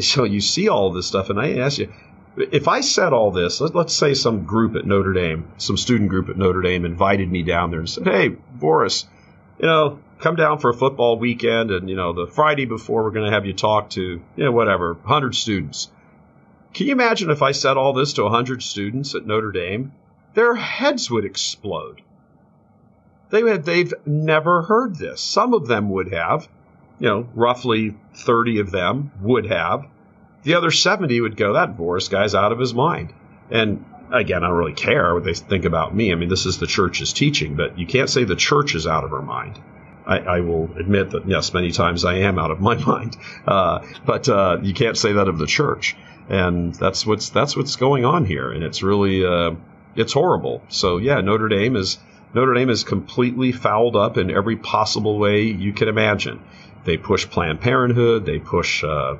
[0.00, 1.92] so you see all this stuff, and I ask you,
[2.36, 6.10] if I said all this, let, us say some group at Notre Dame, some student
[6.10, 9.06] group at Notre Dame invited me down there and said, Hey, Voris,
[9.58, 13.10] you know, come down for a football weekend and, you know, the Friday before we're
[13.10, 15.90] going to have you talk to, you know, whatever, 100 students.
[16.74, 19.92] Can you imagine if I said all this to 100 students at Notre Dame?
[20.38, 22.00] Their heads would explode.
[23.30, 25.20] They had, they've never heard this.
[25.20, 26.48] Some of them would have,
[27.00, 29.86] you know, roughly 30 of them would have
[30.44, 33.12] the other 70 would go, that Voris guy's out of his mind.
[33.50, 36.12] And again, I don't really care what they think about me.
[36.12, 39.02] I mean, this is the church's teaching, but you can't say the church is out
[39.02, 39.60] of her mind.
[40.06, 43.84] I, I will admit that, yes, many times I am out of my mind, uh,
[44.06, 45.96] but uh, you can't say that of the church.
[46.28, 49.52] And that's what's that's what's going on here, and it's really uh,
[49.98, 50.62] it's horrible.
[50.68, 51.98] So yeah, Notre Dame is
[52.34, 56.42] Notre Dame is completely fouled up in every possible way you can imagine.
[56.84, 59.16] They push Planned Parenthood, they push uh,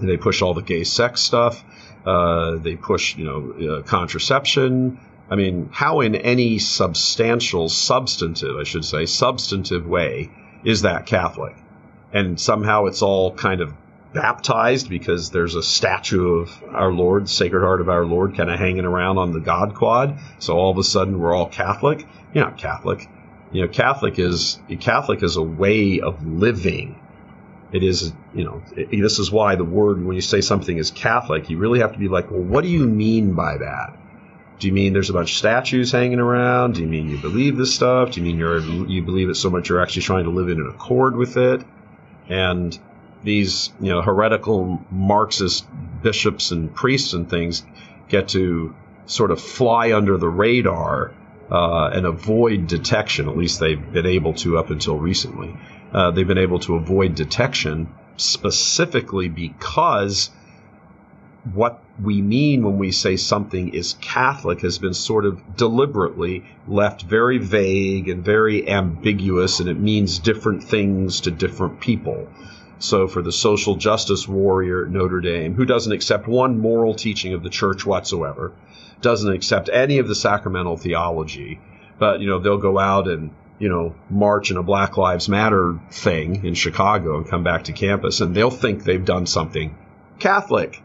[0.00, 1.64] they push all the gay sex stuff.
[2.04, 5.00] Uh, they push, you know, uh, contraception.
[5.28, 10.30] I mean, how in any substantial, substantive, I should say, substantive way
[10.64, 11.56] is that Catholic?
[12.12, 13.74] And somehow it's all kind of
[14.16, 18.58] baptized because there's a statue of our Lord, Sacred Heart of our Lord, kind of
[18.58, 20.18] hanging around on the God quad.
[20.40, 22.04] So all of a sudden we're all Catholic.
[22.34, 23.08] You're not Catholic.
[23.52, 27.00] You know, Catholic is Catholic is a way of living
[27.72, 30.90] it is, you know, it, this is why the word, when you say something is
[30.90, 33.96] Catholic, you really have to be like, well, what do you mean by that?
[34.58, 36.74] Do you mean there's a bunch of statues hanging around?
[36.74, 38.12] Do you mean you believe this stuff?
[38.12, 40.66] Do you mean you're you believe it so much you're actually trying to live in
[40.66, 41.62] accord with it?
[42.30, 42.78] And
[43.22, 45.66] these, you know, heretical Marxist
[46.02, 47.64] bishops and priests and things
[48.08, 48.74] get to
[49.06, 51.12] sort of fly under the radar
[51.50, 53.28] uh, and avoid detection.
[53.28, 55.56] At least they've been able to up until recently
[55.92, 60.30] uh, they've been able to avoid detection specifically because
[61.54, 67.02] what we mean when we say something is Catholic has been sort of deliberately left
[67.02, 72.28] very vague and very ambiguous, and it means different things to different people.
[72.78, 77.32] So, for the social justice warrior at Notre Dame, who doesn't accept one moral teaching
[77.32, 78.52] of the church whatsoever,
[79.00, 81.60] doesn't accept any of the sacramental theology,
[81.98, 85.78] but you know they'll go out and you know, march in a Black Lives Matter
[85.90, 89.76] thing in Chicago and come back to campus, and they'll think they've done something
[90.18, 90.82] Catholic.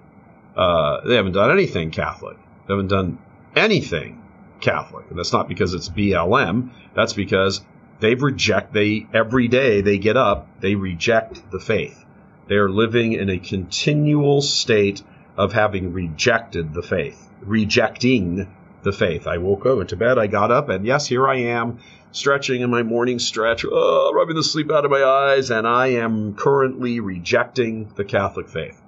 [0.55, 2.37] Uh, they haven't done anything Catholic.
[2.67, 3.19] They haven't done
[3.55, 4.21] anything
[4.61, 5.05] Catholic.
[5.09, 6.71] And that's not because it's BLM.
[6.93, 7.61] That's because
[8.01, 12.03] they've reject they every day they get up, they reject the faith.
[12.47, 15.01] They are living in a continual state
[15.37, 18.51] of having rejected the faith, rejecting
[18.83, 19.27] the faith.
[19.27, 21.79] I woke up, went to bed, I got up, and yes, here I am
[22.11, 25.87] stretching in my morning stretch, oh, rubbing the sleep out of my eyes, and I
[25.87, 28.81] am currently rejecting the Catholic faith.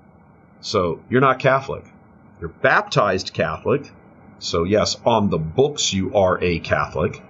[0.59, 1.85] So you're not Catholic.
[2.41, 3.89] You're baptized Catholic.
[4.39, 7.21] So yes, on the books you are a Catholic.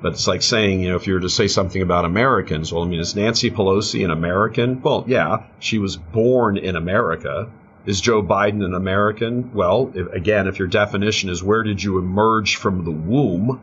[0.00, 2.84] But it's like saying, you know, if you were to say something about Americans, well,
[2.84, 4.80] I mean, is Nancy Pelosi an American?
[4.80, 7.50] Well, yeah, she was born in America.
[7.84, 9.52] Is Joe Biden an American?
[9.54, 13.60] Well, if, again, if your definition is where did you emerge from the womb,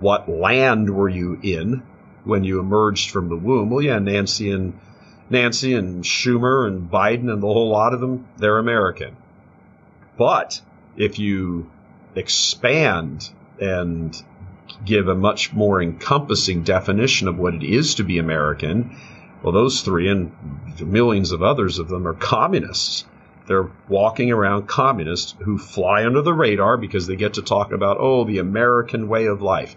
[0.00, 1.82] what land were you in
[2.24, 3.68] when you emerged from the womb?
[3.68, 4.78] Well, yeah, Nancy and
[5.28, 9.16] Nancy and Schumer and Biden and the whole lot of them, they're American.
[10.16, 10.60] But
[10.96, 11.70] if you
[12.14, 13.30] expand
[13.60, 14.22] and
[14.84, 18.96] give a much more encompassing definition of what it is to be American,
[19.42, 20.32] well, those three and
[20.80, 23.04] millions of others of them are communists.
[23.46, 27.98] They're walking around communists who fly under the radar because they get to talk about,
[28.00, 29.76] oh, the American way of life.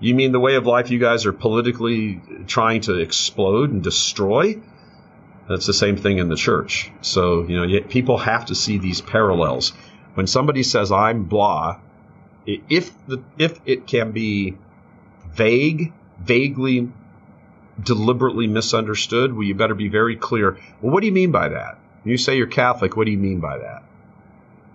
[0.00, 4.60] You mean the way of life you guys are politically trying to explode and destroy?
[5.48, 6.90] That's the same thing in the church.
[7.00, 9.72] So, you know, people have to see these parallels.
[10.12, 11.78] When somebody says, I'm blah,
[12.46, 14.56] if, the, if it can be
[15.32, 16.90] vague, vaguely,
[17.82, 20.58] deliberately misunderstood, well, you better be very clear.
[20.80, 21.78] Well, what do you mean by that?
[22.04, 22.96] You say you're Catholic.
[22.96, 23.82] What do you mean by that?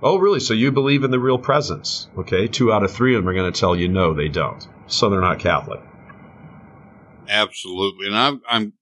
[0.03, 0.39] Oh, really?
[0.39, 2.09] So you believe in the real presence?
[2.17, 2.47] Okay.
[2.47, 4.67] Two out of three of them are going to tell you no, they don't.
[4.87, 5.79] So they're not Catholic.
[7.29, 8.07] Absolutely.
[8.07, 8.73] And I'm, I'm,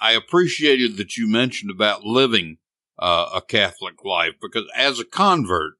[0.00, 2.56] I appreciated that you mentioned about living
[2.98, 5.74] uh, a Catholic life because as a convert,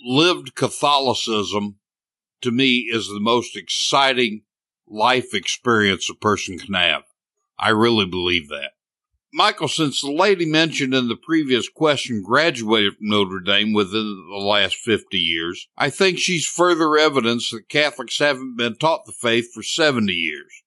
[0.00, 1.76] lived Catholicism
[2.42, 4.42] to me is the most exciting
[4.86, 7.02] life experience a person can have.
[7.58, 8.72] I really believe that.
[9.32, 14.36] Michael, since the lady mentioned in the previous question graduated from Notre Dame within the
[14.36, 19.52] last 50 years, I think she's further evidence that Catholics haven't been taught the faith
[19.52, 20.62] for 70 years.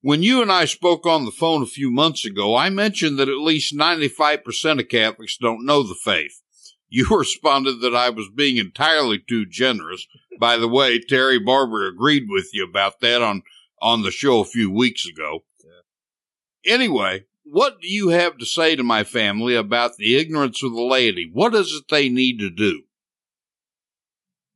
[0.00, 3.28] When you and I spoke on the phone a few months ago, I mentioned that
[3.28, 6.42] at least 95% of Catholics don't know the faith.
[6.88, 10.06] You responded that I was being entirely too generous.
[10.38, 13.42] By the way, Terry Barber agreed with you about that on,
[13.80, 15.44] on the show a few weeks ago.
[15.64, 16.74] Yeah.
[16.74, 20.82] Anyway, what do you have to say to my family about the ignorance of the
[20.82, 21.30] laity?
[21.32, 22.82] What is it they need to do?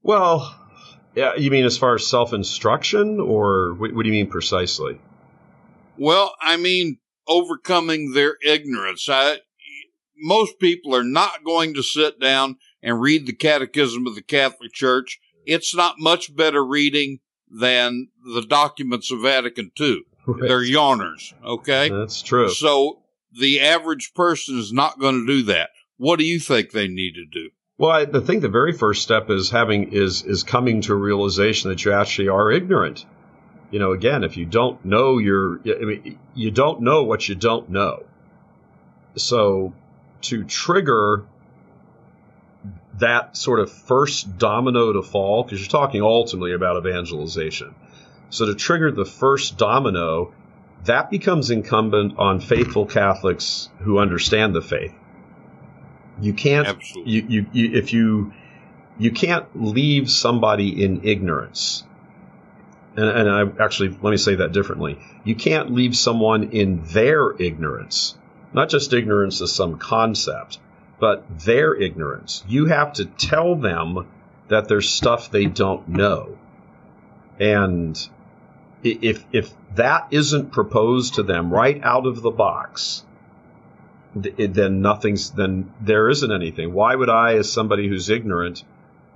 [0.03, 0.55] Well,
[1.15, 5.01] yeah, you mean as far as self instruction, or what, what do you mean precisely?
[5.99, 9.09] Well, I mean, overcoming their ignorance.
[9.09, 9.39] I,
[10.21, 14.73] most people are not going to sit down and read the Catechism of the Catholic
[14.73, 15.21] Church.
[15.47, 20.03] It's not much better reading than the documents of Vatican II.
[20.27, 20.49] Right.
[20.49, 21.33] They're yawners.
[21.45, 21.89] Okay.
[21.89, 22.51] That's true.
[22.51, 23.03] So
[23.33, 25.71] the average person is not going to do that.
[25.97, 27.51] What do you think they need to do?
[27.79, 31.71] Well, I, think the very first step is having is is coming to a realization
[31.71, 33.07] that you actually are ignorant
[33.71, 37.35] you know, again, if you don't know your, I mean, you don't know what you
[37.35, 38.05] don't know.
[39.17, 39.73] So
[40.23, 41.25] to trigger
[42.99, 47.75] that sort of first domino to fall, because you're talking ultimately about evangelization.
[48.31, 50.33] So to trigger the first domino,
[50.85, 54.95] that becomes incumbent on faithful Catholics who understand the faith.
[56.21, 58.33] You can't, you, you, you, if you,
[58.99, 61.85] you can't leave somebody in ignorance
[62.97, 64.99] and, and I actually let me say that differently.
[65.25, 68.17] You can't leave someone in their ignorance,
[68.53, 70.59] not just ignorance of some concept,
[70.99, 72.45] but their ignorance.
[72.49, 74.07] You have to tell them
[74.49, 76.37] that there's stuff they don't know.
[77.39, 77.97] And
[78.83, 83.05] if if that isn't proposed to them right out of the box,
[84.15, 86.73] then nothing's then there isn't anything.
[86.73, 88.65] Why would I, as somebody who's ignorant,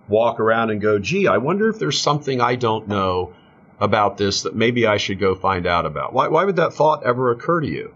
[0.08, 3.32] walk around and go, "Gee, I wonder if there's something I don't know
[3.80, 6.12] about this that maybe I should go find out about.
[6.12, 7.92] Why, why would that thought ever occur to you?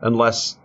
[0.00, 0.58] Unless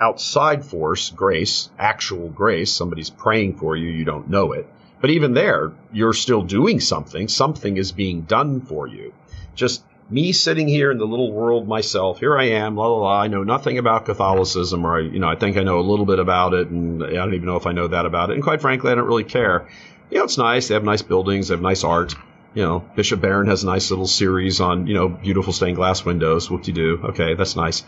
[0.00, 4.66] outside force, grace, actual grace, somebody's praying for you, you don't know it.
[5.00, 7.28] But even there, you're still doing something.
[7.28, 9.14] Something is being done for you.
[9.54, 13.22] Just me sitting here in the little world myself, here I am, la la la.
[13.22, 16.06] I know nothing about Catholicism, or I, you know, I think I know a little
[16.06, 18.34] bit about it, and I don't even know if I know that about it.
[18.34, 19.68] And quite frankly, I don't really care.
[20.10, 20.68] You know, it's nice.
[20.68, 21.48] They have nice buildings.
[21.48, 22.14] They have nice art
[22.54, 26.04] you know, Bishop Barron has a nice little series on, you know, beautiful stained glass
[26.04, 26.50] windows.
[26.50, 27.00] Whoop de doo.
[27.10, 27.84] Okay, that's nice.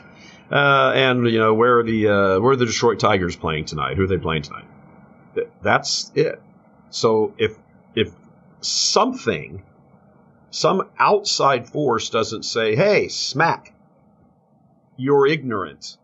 [0.53, 3.96] Uh, and you know, where are the uh, where are the Detroit Tigers playing tonight?
[3.96, 4.66] Who are they playing tonight?
[5.62, 6.42] That's it.
[6.90, 7.57] So if
[7.94, 8.12] if
[8.61, 9.62] something,
[10.50, 13.72] some outside force doesn't say, "Hey, smack,
[14.98, 15.96] you're ignorant,"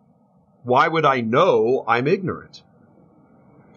[0.63, 2.63] why would I know I'm ignorant?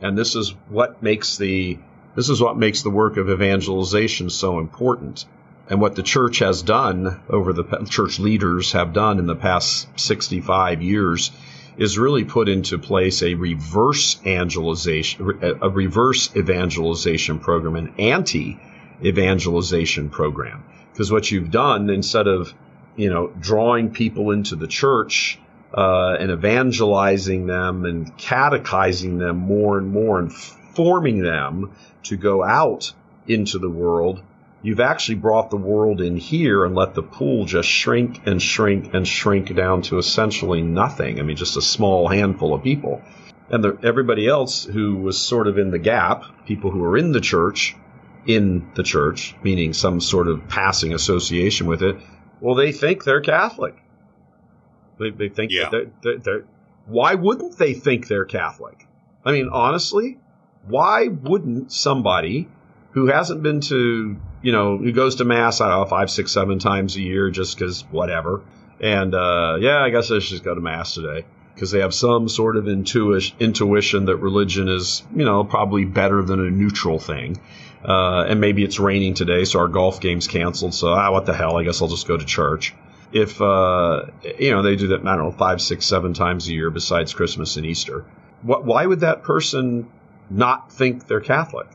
[0.01, 1.79] And this is what makes the
[2.15, 5.25] this is what makes the work of evangelization so important.
[5.71, 9.87] And what the church has done over the church leaders have done in the past
[9.97, 11.31] 65 years
[11.77, 18.59] is really put into place a reverse evangelization, a reverse evangelization program, an anti
[19.01, 20.65] evangelization program.
[20.91, 22.53] Because what you've done instead of,
[22.97, 25.39] you know, drawing people into the church
[25.73, 31.71] uh, and evangelizing them and catechizing them more and more and forming them
[32.03, 32.91] to go out
[33.25, 34.21] into the world,
[34.63, 38.93] you've actually brought the world in here and let the pool just shrink and shrink
[38.93, 41.19] and shrink down to essentially nothing.
[41.19, 43.01] I mean, just a small handful of people.
[43.49, 47.11] And the, everybody else who was sort of in the gap, people who are in
[47.11, 47.75] the church,
[48.25, 51.97] in the church, meaning some sort of passing association with it,
[52.39, 53.75] well, they think they're Catholic.
[54.99, 55.69] They, they think yeah.
[55.69, 56.45] They're, they're, they're,
[56.85, 58.87] why wouldn't they think they're Catholic?
[59.25, 60.19] I mean, honestly,
[60.67, 62.47] why wouldn't somebody
[62.91, 66.31] who hasn't been to, you know, who goes to mass, I don't know, five, six,
[66.31, 68.41] seven times a year just because whatever,
[68.79, 71.93] and uh, yeah, I guess I should just go to mass today because they have
[71.93, 76.97] some sort of intuition, intuition that religion is, you know, probably better than a neutral
[76.97, 77.39] thing.
[77.83, 80.73] Uh, and maybe it's raining today, so our golf game's canceled.
[80.73, 81.57] So, ah, what the hell?
[81.57, 82.73] I guess I'll just go to church.
[83.11, 84.05] If, uh,
[84.39, 87.13] you know, they do that, I don't know, five, six, seven times a year besides
[87.13, 88.05] Christmas and Easter.
[88.41, 89.89] What, why would that person
[90.29, 91.67] not think they're Catholic,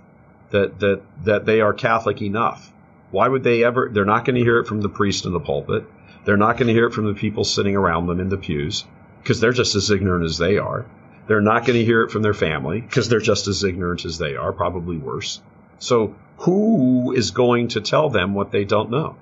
[0.51, 2.73] that that that they are Catholic enough.
[3.11, 3.89] Why would they ever?
[3.93, 5.85] They're not going to hear it from the priest in the pulpit.
[6.25, 8.85] They're not going to hear it from the people sitting around them in the pews
[9.23, 10.87] because they're just as ignorant as they are.
[11.29, 14.19] They're not going to hear it from their family because they're just as ignorant as
[14.19, 15.41] they are, probably worse.
[15.79, 19.17] So who is going to tell them what they don't know?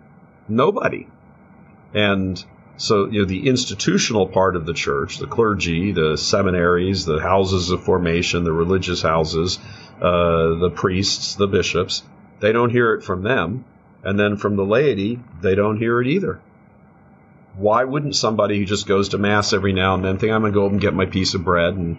[0.49, 1.09] Nobody.
[1.95, 2.43] And
[2.77, 7.70] so, you know, the institutional part of the church, the clergy, the seminaries, the houses
[7.70, 9.59] of formation, the religious houses,
[10.01, 12.03] uh, the priests, the bishops,
[12.41, 13.65] they don't hear it from them.
[14.03, 16.41] And then from the laity, they don't hear it either.
[17.57, 20.53] Why wouldn't somebody who just goes to mass every now and then think I'm going
[20.53, 21.99] to go up and get my piece of bread and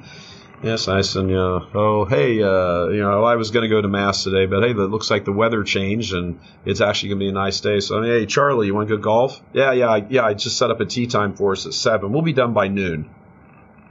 [0.64, 3.82] Yes, I said, you know, oh, hey, uh, you know, I was going to go
[3.82, 7.20] to mass today, but hey, it looks like the weather changed and it's actually going
[7.20, 7.80] to be a nice day.
[7.82, 9.41] So, hey, Charlie, you want to go golf?
[9.54, 10.24] Yeah, yeah, yeah.
[10.24, 12.12] I just set up a tee time for us at seven.
[12.12, 13.10] We'll be done by noon.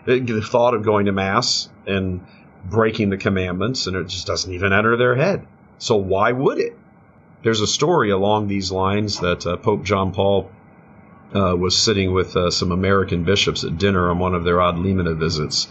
[0.06, 2.26] the thought of going to mass and
[2.68, 5.46] breaking the commandments, and it just doesn't even enter their head.
[5.78, 6.76] So why would it?
[7.42, 10.50] There's a story along these lines that uh, Pope John Paul
[11.34, 14.76] uh, was sitting with uh, some American bishops at dinner on one of their Ad
[14.76, 15.68] Limina visits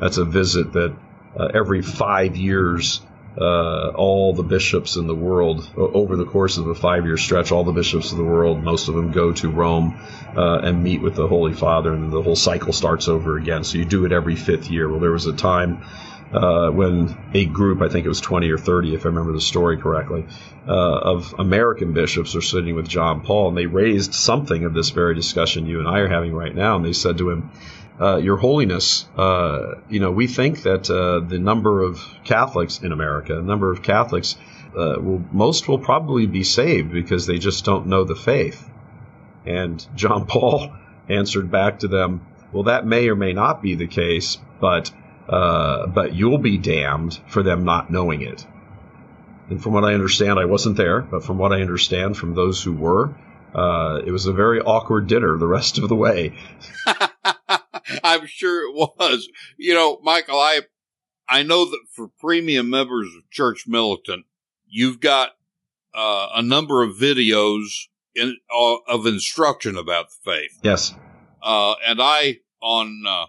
[0.00, 0.94] that's a visit that
[1.38, 3.00] uh, every five years,
[3.40, 7.52] uh, all the bishops in the world, over the course of a five year stretch,
[7.52, 9.98] all the bishops of the world, most of them go to Rome
[10.36, 13.64] uh, and meet with the Holy Father, and the whole cycle starts over again.
[13.64, 14.88] So you do it every fifth year.
[14.88, 15.84] Well, there was a time
[16.34, 19.40] uh, when a group, I think it was 20 or 30, if I remember the
[19.40, 20.26] story correctly,
[20.66, 24.90] uh, of American bishops are sitting with John Paul, and they raised something of this
[24.90, 26.74] very discussion you and I are having right now.
[26.76, 27.50] And they said to him,
[28.00, 32.90] uh, Your Holiness, uh, you know, we think that uh, the number of Catholics in
[32.90, 34.36] America, the number of Catholics,
[34.76, 38.68] uh, will, most will probably be saved because they just don't know the faith.
[39.46, 40.72] And John Paul
[41.08, 44.90] answered back to them, Well, that may or may not be the case, but
[45.28, 48.46] uh, but you'll be damned for them not knowing it.
[49.48, 52.62] And from what I understand, I wasn't there, but from what I understand from those
[52.62, 53.14] who were,
[53.54, 56.34] uh, it was a very awkward dinner the rest of the way.
[58.02, 59.28] I'm sure it was.
[59.56, 60.62] You know, Michael, I
[61.28, 64.26] I know that for premium members of Church Militant,
[64.66, 65.32] you've got
[65.94, 67.64] uh, a number of videos
[68.14, 70.58] in, uh, of instruction about the faith.
[70.62, 70.94] Yes.
[71.42, 73.26] Uh, and I on uh,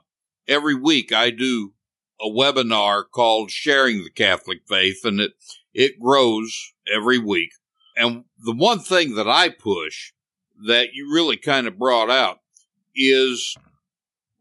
[0.47, 1.73] every week I do
[2.22, 5.34] a webinar called Sharing the Catholic Faith, and it
[5.74, 7.51] it grows every week.
[7.97, 10.13] And the one thing that I push
[10.66, 12.39] that you really kind of brought out
[12.95, 13.57] is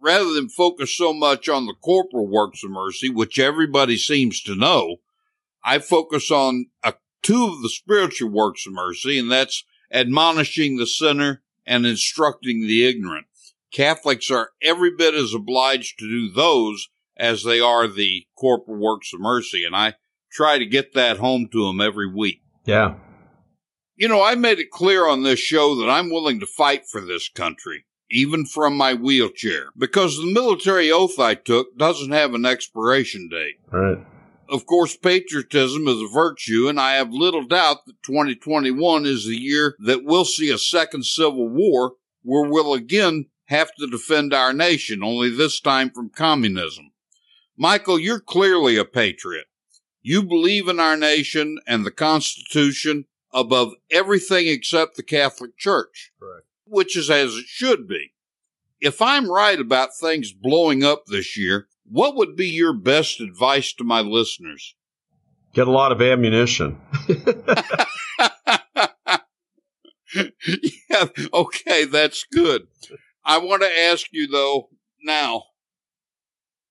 [0.00, 4.54] rather than focus so much on the corporal works of mercy, which everybody seems to
[4.54, 4.96] know,
[5.64, 10.86] I focus on a, two of the spiritual works of mercy, and that's admonishing the
[10.86, 13.26] sinner and instructing the ignorant.
[13.72, 19.12] Catholics are every bit as obliged to do those as they are the corporal works
[19.12, 19.64] of mercy.
[19.64, 19.94] And I
[20.30, 22.42] try to get that home to them every week.
[22.64, 22.94] Yeah.
[23.96, 27.00] You know, I made it clear on this show that I'm willing to fight for
[27.00, 32.44] this country, even from my wheelchair, because the military oath I took doesn't have an
[32.44, 33.54] expiration date.
[33.70, 33.98] Right.
[34.48, 39.36] Of course, patriotism is a virtue, and I have little doubt that 2021 is the
[39.36, 41.92] year that we'll see a second civil war
[42.22, 46.90] where we'll again have to defend our nation, only this time from communism.
[47.56, 49.46] Michael, you're clearly a patriot.
[50.02, 56.42] You believe in our nation and the Constitution above everything except the Catholic Church, right.
[56.66, 58.12] which is as it should be.
[58.80, 63.72] If I'm right about things blowing up this year, what would be your best advice
[63.74, 64.74] to my listeners?
[65.54, 66.80] Get a lot of ammunition.
[70.90, 72.66] yeah, okay, that's good.
[73.24, 74.68] I want to ask you though
[75.02, 75.44] now,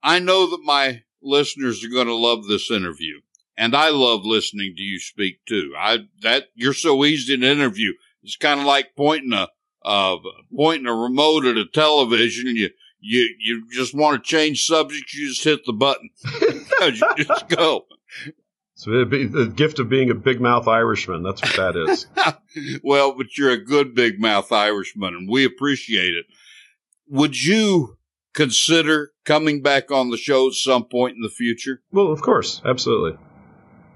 [0.03, 3.21] I know that my listeners are going to love this interview,
[3.57, 5.73] and I love listening to you speak too.
[5.77, 7.93] I that you're so easy to interview.
[8.21, 9.47] It's kind of like pointing a
[9.83, 10.17] uh,
[10.55, 15.13] pointing a remote at a television, and you you you just want to change subjects.
[15.13, 16.09] You just hit the button.
[16.81, 17.85] you just go.
[18.75, 21.23] So the gift of being a big mouth Irishman.
[21.23, 22.07] That's what that is.
[22.83, 26.25] well, but you're a good big mouth Irishman, and we appreciate it.
[27.07, 27.97] Would you
[28.33, 31.81] consider coming back on the show at some point in the future?
[31.91, 33.17] Well, of course, absolutely.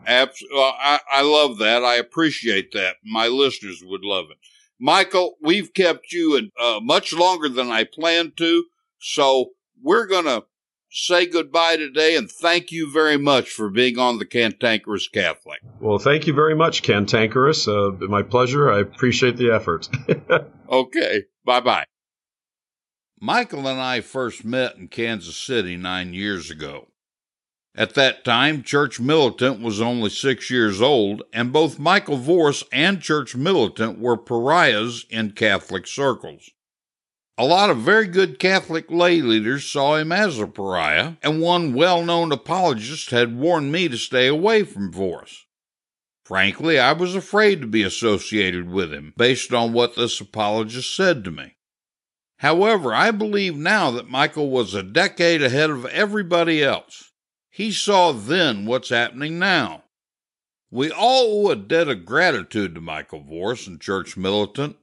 [0.05, 1.83] Abs- well, I, I love that.
[1.83, 2.95] I appreciate that.
[3.03, 4.37] My listeners would love it.
[4.79, 8.65] Michael, we've kept you in, uh, much longer than I planned to,
[8.99, 10.45] so we're going to
[10.89, 15.59] say goodbye today and thank you very much for being on the Cantankerous Catholic.
[15.79, 17.67] Well, thank you very much, Cantankerous.
[17.67, 18.71] Uh, my pleasure.
[18.71, 19.89] I appreciate the effort.
[20.69, 21.23] okay.
[21.45, 21.85] Bye bye.
[23.19, 26.89] Michael and I first met in Kansas City nine years ago.
[27.73, 33.01] At that time, Church Militant was only six years old, and both Michael Voris and
[33.01, 36.51] Church Militant were pariahs in Catholic circles.
[37.39, 41.73] A lot of very good Catholic lay leaders saw him as a pariah, and one
[41.73, 45.45] well known apologist had warned me to stay away from Voris.
[46.23, 51.23] Frankly, I was afraid to be associated with him based on what this apologist said
[51.23, 51.56] to me.
[52.39, 57.11] However, I believe now that Michael was a decade ahead of everybody else.
[57.49, 59.85] He saw then what's happening now.
[60.69, 64.75] We all owe a debt of gratitude to Michael Voris and Church Militant.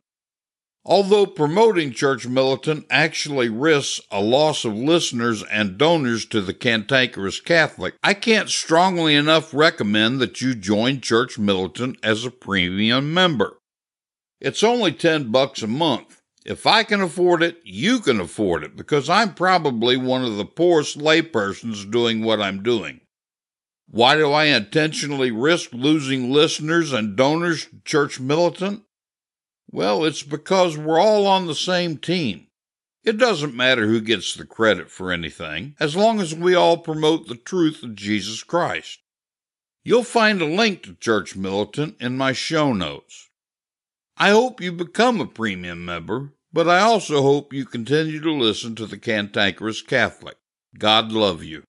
[0.87, 7.41] Although promoting Church Militant actually risks a loss of listeners and donors to the cantankerous
[7.41, 13.59] Catholic, I can't strongly enough recommend that you join Church Militant as a premium member.
[14.41, 16.21] It's only 10 bucks a month.
[16.45, 20.45] If I can afford it, you can afford it because I'm probably one of the
[20.45, 23.01] poorest laypersons doing what I'm doing.
[23.91, 28.83] Why do I intentionally risk losing listeners and donors to Church Militant?
[29.71, 32.49] Well, it's because we're all on the same team.
[33.05, 37.27] It doesn't matter who gets the credit for anything, as long as we all promote
[37.27, 39.01] the truth of Jesus Christ.
[39.83, 43.29] You'll find a link to Church Militant in my show notes.
[44.17, 48.77] I hope you become a premium member, but I also hope you continue to listen
[48.77, 50.37] to the Cantankerous Catholic.
[50.79, 51.65] God love you.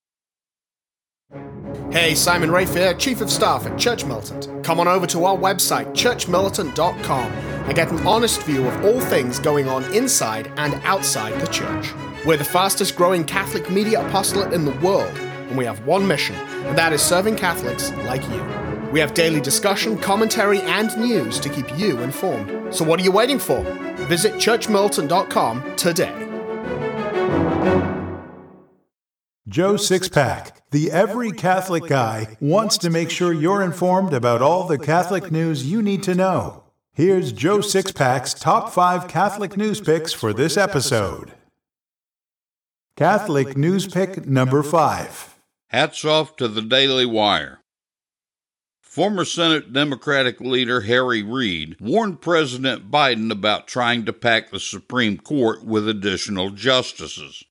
[1.92, 4.64] Hey, Simon Rafe here, Chief of Staff at Church Militant.
[4.64, 9.40] Come on over to our website, churchmilitant.com, and get an honest view of all things
[9.40, 11.92] going on inside and outside the church.
[12.24, 16.36] We're the fastest growing Catholic media apostolate in the world, and we have one mission,
[16.36, 18.44] and that is serving Catholics like you.
[18.92, 22.74] We have daily discussion, commentary, and news to keep you informed.
[22.74, 23.60] So what are you waiting for?
[24.08, 26.14] Visit churchmilitant.com today.
[29.48, 34.80] Joe Sixpack, the every Catholic guy, wants to make sure you're informed about all the
[34.80, 36.64] Catholic news you need to know.
[36.94, 41.34] Here's Joe Sixpack's top five Catholic news picks for this episode.
[42.98, 45.36] Catholic news pick number five.
[45.68, 47.60] Hats off to the Daily Wire.
[48.96, 55.18] Former Senate Democratic leader Harry Reid warned President Biden about trying to pack the Supreme
[55.18, 57.44] Court with additional justices.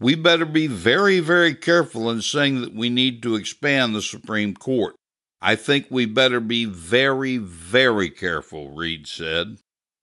[0.00, 4.54] We better be very, very careful in saying that we need to expand the Supreme
[4.54, 4.96] Court.
[5.40, 9.58] I think we better be very, very careful, Reid said.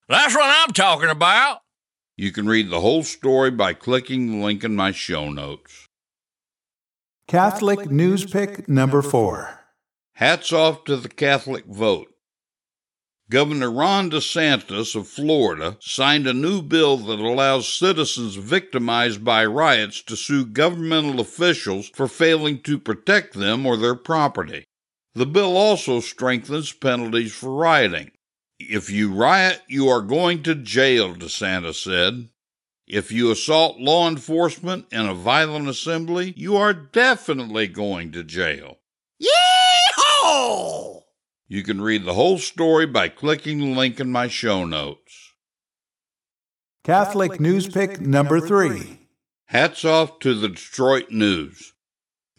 [0.08, 1.60] That's what I'm talking about.
[2.16, 5.88] You can read the whole story by clicking the link in my show notes.
[7.28, 9.63] Catholic news pick number four.
[10.18, 12.14] Hats off to the Catholic vote.
[13.32, 20.04] Governor Ron DeSantis of Florida signed a new bill that allows citizens victimized by riots
[20.04, 24.66] to sue governmental officials for failing to protect them or their property.
[25.16, 28.12] The bill also strengthens penalties for rioting.
[28.60, 32.30] If you riot, you are going to jail, DeSantis said.
[32.86, 38.78] If you assault law enforcement in a violent assembly, you are definitely going to jail.
[40.24, 41.02] Yeehaw!
[41.48, 45.34] You can read the whole story by clicking the link in my show notes.
[46.84, 49.00] Catholic news pick number three.
[49.46, 51.74] Hats off to the Detroit News.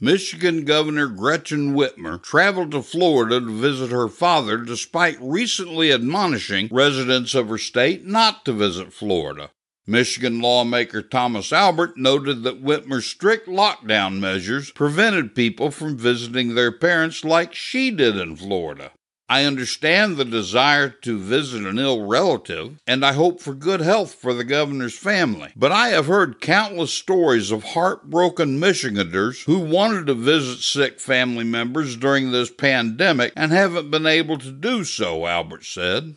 [0.00, 7.34] Michigan Governor Gretchen Whitmer traveled to Florida to visit her father despite recently admonishing residents
[7.34, 9.50] of her state not to visit Florida.
[9.86, 16.72] Michigan lawmaker Thomas Albert noted that Whitmer's strict lockdown measures prevented people from visiting their
[16.72, 18.92] parents like she did in Florida.
[19.28, 24.14] I understand the desire to visit an ill relative, and I hope for good health
[24.14, 25.50] for the governor's family.
[25.56, 31.44] But I have heard countless stories of heartbroken Michiganders who wanted to visit sick family
[31.44, 36.16] members during this pandemic and haven't been able to do so, Albert said.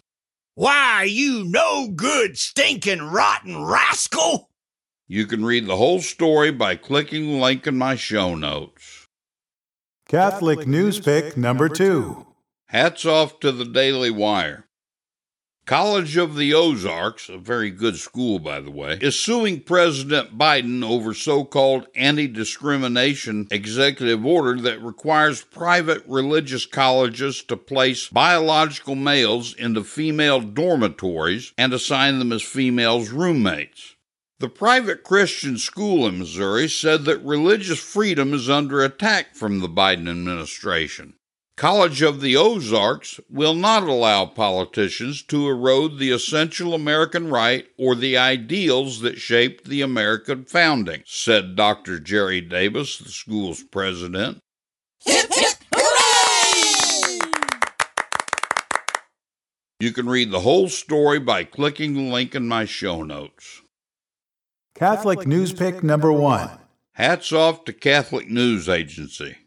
[0.58, 4.50] Why, you no good, stinking, rotten rascal!
[5.08, 9.06] You can read the whole story by clicking the link in my show notes.
[10.08, 12.26] Catholic news pick number two.
[12.70, 14.67] Hats off to the Daily Wire.
[15.68, 20.82] College of the Ozarks, a very good school, by the way, is suing President Biden
[20.82, 28.96] over so called anti discrimination executive order that requires private religious colleges to place biological
[28.96, 33.96] males into female dormitories and assign them as females' roommates.
[34.40, 39.68] The private Christian school in Missouri said that religious freedom is under attack from the
[39.68, 41.17] Biden administration.
[41.58, 47.96] College of the Ozarks will not allow politicians to erode the essential American right or
[47.96, 52.00] the ideals that shaped the American founding, said Dr.
[52.00, 54.38] Jerry Davis, the school's president.
[55.04, 57.20] Hip, hip, hooray!
[59.80, 63.64] You can read the whole story by clicking the link in my show notes.
[64.76, 66.52] Catholic news pick number one.
[66.94, 69.38] Hats off to Catholic News Agency.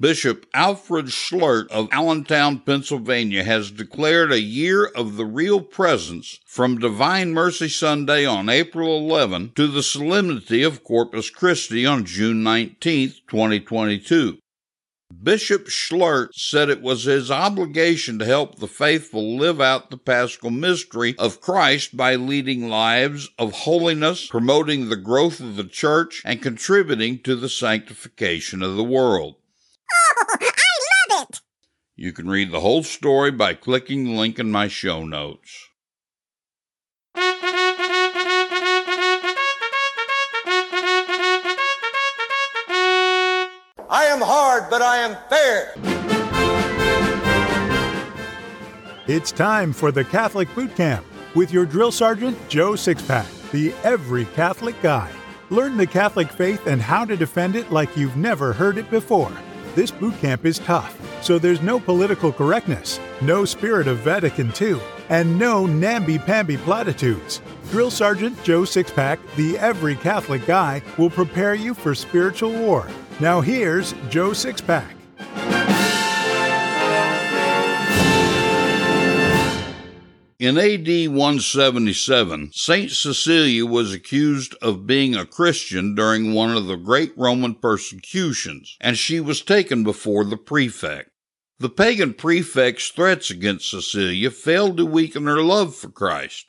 [0.00, 6.80] Bishop Alfred Schlert of Allentown, Pennsylvania has declared a year of the real presence from
[6.80, 13.10] Divine Mercy Sunday on April 11 to the solemnity of Corpus Christi on June 19,
[13.28, 14.38] 2022.
[15.22, 20.50] Bishop Schlert said it was his obligation to help the faithful live out the paschal
[20.50, 26.42] mystery of Christ by leading lives of holiness, promoting the growth of the church, and
[26.42, 29.36] contributing to the sanctification of the world.
[29.92, 31.40] Oh, I love it!
[31.96, 35.68] You can read the whole story by clicking the link in my show notes.
[43.90, 45.74] I am hard, but I am fair.
[49.06, 51.04] It's time for the Catholic Boot Camp
[51.34, 55.10] with your drill sergeant, Joe Sixpack, the every Catholic guy.
[55.50, 59.30] Learn the Catholic faith and how to defend it like you've never heard it before.
[59.74, 64.78] This boot camp is tough, so there's no political correctness, no spirit of Vatican II,
[65.08, 67.42] and no namby-pamby platitudes.
[67.72, 72.86] Drill Sergeant Joe Sixpack, the every Catholic guy, will prepare you for spiritual war.
[73.18, 75.03] Now here's Joe Sixpack.
[80.40, 86.74] In AD 177, Saint Cecilia was accused of being a Christian during one of the
[86.74, 91.10] great Roman persecutions, and she was taken before the prefect.
[91.60, 96.46] The pagan prefect's threats against Cecilia failed to weaken her love for Christ.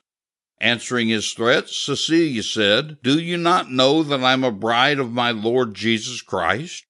[0.60, 5.30] Answering his threats, Cecilia said, Do you not know that I'm a bride of my
[5.30, 6.88] Lord Jesus Christ?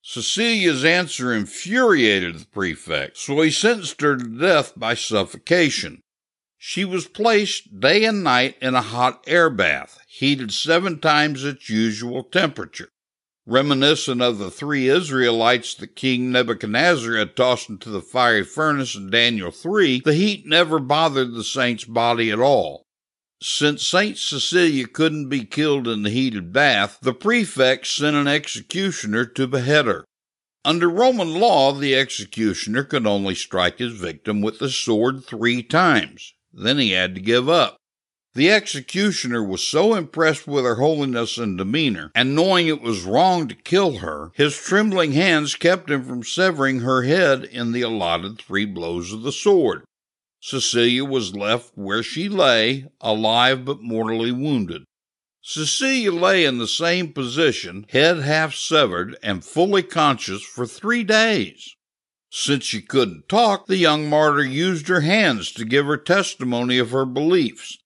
[0.00, 6.02] Cecilia's answer infuriated the prefect, so he sentenced her to death by suffocation.
[6.60, 11.70] She was placed day and night in a hot air bath, heated seven times its
[11.70, 12.88] usual temperature.
[13.46, 19.08] Reminiscent of the three Israelites that King Nebuchadnezzar had tossed into the fiery furnace in
[19.08, 22.82] Daniel 3, the heat never bothered the saint's body at all.
[23.40, 29.24] Since Saint Cecilia couldn't be killed in the heated bath, the prefect sent an executioner
[29.24, 30.04] to behead her.
[30.64, 36.34] Under Roman law, the executioner could only strike his victim with the sword three times.
[36.52, 37.76] Then he had to give up.
[38.34, 43.48] The executioner was so impressed with her holiness and demeanor, and knowing it was wrong
[43.48, 48.38] to kill her, his trembling hands kept him from severing her head in the allotted
[48.38, 49.82] three blows of the sword.
[50.40, 54.84] Cecilia was left where she lay, alive but mortally wounded.
[55.42, 61.74] Cecilia lay in the same position, head half severed, and fully conscious for three days.
[62.30, 66.90] Since she couldn't talk, the young martyr used her hands to give her testimony of
[66.90, 67.78] her beliefs.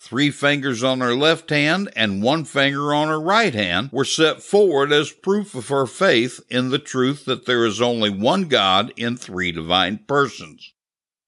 [0.00, 4.42] Three fingers on her left hand and one finger on her right hand were set
[4.42, 8.92] forward as proof of her faith in the truth that there is only one God
[8.96, 10.72] in three divine persons.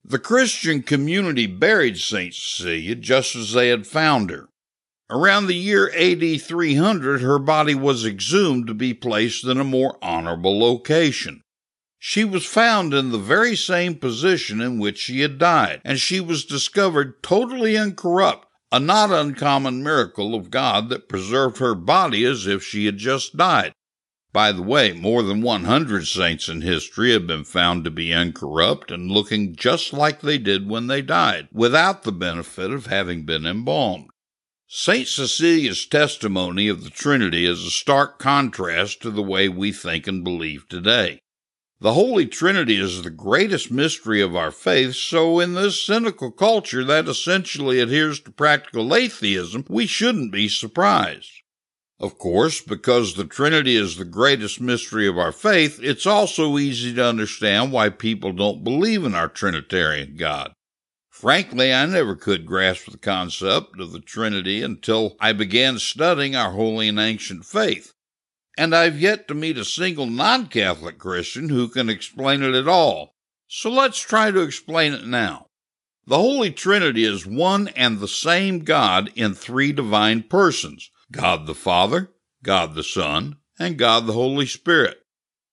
[0.05, 2.33] The Christian community buried St.
[2.33, 4.49] Cecilia just as they had found her.
[5.11, 9.99] Around the year AD 300, her body was exhumed to be placed in a more
[10.01, 11.43] honorable location.
[12.03, 16.19] She was found in the very same position in which she had died, and she
[16.19, 22.47] was discovered totally incorrupt, a not uncommon miracle of God that preserved her body as
[22.47, 23.75] if she had just died.
[24.33, 28.91] By the way, more than 100 saints in history have been found to be incorrupt
[28.91, 33.45] and looking just like they did when they died, without the benefit of having been
[33.45, 34.09] embalmed.
[34.67, 35.07] St.
[35.07, 40.25] Cecilia's testimony of the Trinity is a stark contrast to the way we think and
[40.25, 41.21] believe today.
[41.83, 46.85] The Holy Trinity is the greatest mystery of our faith, so in this cynical culture
[46.85, 51.31] that essentially adheres to practical atheism, we shouldn't be surprised.
[51.99, 56.95] Of course, because the Trinity is the greatest mystery of our faith, it's also easy
[56.97, 60.53] to understand why people don't believe in our Trinitarian God.
[61.09, 66.51] Frankly, I never could grasp the concept of the Trinity until I began studying our
[66.51, 67.95] holy and ancient faith.
[68.61, 72.69] And I've yet to meet a single non Catholic Christian who can explain it at
[72.69, 73.15] all.
[73.49, 75.47] So let's try to explain it now.
[76.07, 81.55] The Holy Trinity is one and the same God in three divine persons God the
[81.55, 82.11] Father,
[82.43, 84.99] God the Son, and God the Holy Spirit.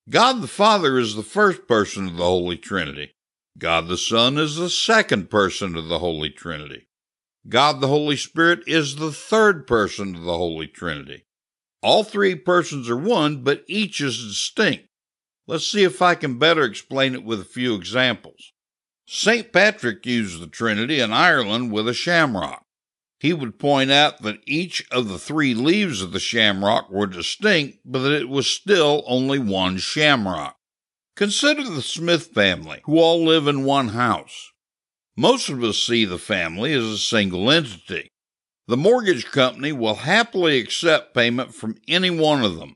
[0.09, 3.15] God the Father is the first person of the Holy Trinity.
[3.57, 6.89] God the Son is the second person of the Holy Trinity.
[7.47, 11.23] God the Holy Spirit is the third person of the Holy Trinity.
[11.88, 14.89] All three persons are one, but each is distinct.
[15.47, 18.51] Let's see if I can better explain it with a few examples.
[19.07, 19.53] St.
[19.53, 22.65] Patrick used the Trinity in Ireland with a shamrock.
[23.21, 27.77] He would point out that each of the three leaves of the shamrock were distinct,
[27.85, 30.57] but that it was still only one shamrock.
[31.15, 34.51] Consider the Smith family, who all live in one house.
[35.15, 38.11] Most of us see the family as a single entity.
[38.68, 42.76] The mortgage company will happily accept payment from any one of them.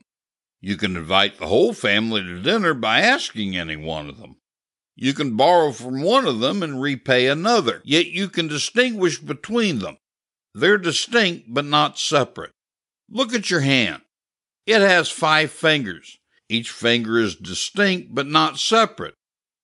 [0.60, 4.36] You can invite the whole family to dinner by asking any one of them.
[4.96, 9.80] You can borrow from one of them and repay another, yet you can distinguish between
[9.80, 9.98] them.
[10.54, 12.52] They're distinct but not separate.
[13.10, 14.02] Look at your hand.
[14.66, 16.18] It has five fingers.
[16.48, 19.14] Each finger is distinct but not separate.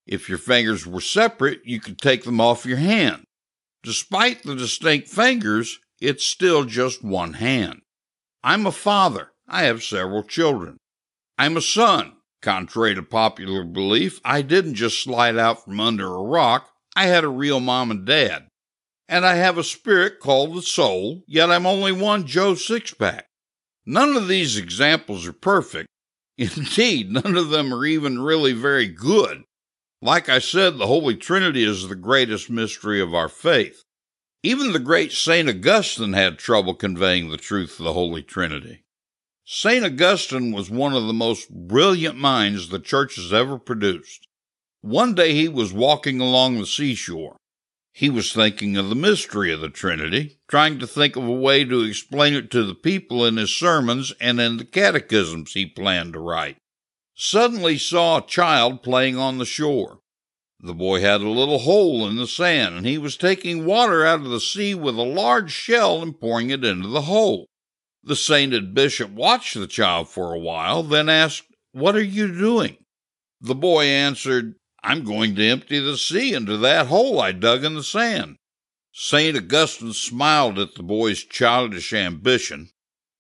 [0.07, 3.25] If your fingers were separate, you could take them off your hand.
[3.83, 7.83] Despite the distinct fingers, it's still just one hand.
[8.43, 9.33] I'm a father.
[9.49, 10.79] I have several children.
[11.37, 12.15] I'm a son.
[12.41, 16.71] Contrary to popular belief, I didn't just slide out from under a rock.
[16.95, 18.49] I had a real mom and dad.
[19.09, 23.23] And I have a spirit called the soul, yet I'm only one Joe Sixpack.
[23.85, 25.89] None of these examples are perfect,
[26.39, 29.43] Indeed, none of them are even really very good.
[30.01, 33.83] Like I said, the Holy Trinity is the greatest mystery of our faith.
[34.43, 35.49] Even the great St.
[35.49, 38.85] Augustine had trouble conveying the truth of the Holy Trinity.
[39.45, 39.85] St.
[39.85, 44.29] Augustine was one of the most brilliant minds the church has ever produced.
[44.81, 47.37] One day he was walking along the seashore.
[47.93, 51.65] He was thinking of the mystery of the Trinity, trying to think of a way
[51.65, 56.13] to explain it to the people in his sermons and in the catechisms he planned
[56.13, 56.59] to write.
[57.17, 59.99] Suddenly saw a child playing on the shore.
[60.61, 64.21] The boy had a little hole in the sand, and he was taking water out
[64.21, 67.49] of the sea with a large shell and pouring it into the hole.
[68.03, 72.79] The sainted bishop watched the child for a while, then asked, What are you doing?
[73.41, 77.75] The boy answered, I'm going to empty the sea into that hole I dug in
[77.75, 78.37] the sand.
[78.93, 79.37] St.
[79.37, 82.71] Augustine smiled at the boy's childish ambition.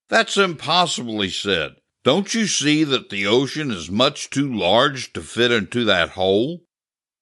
[0.09, 1.77] That's impossible, he said.
[2.03, 6.63] Don't you see that the ocean is much too large to fit into that hole?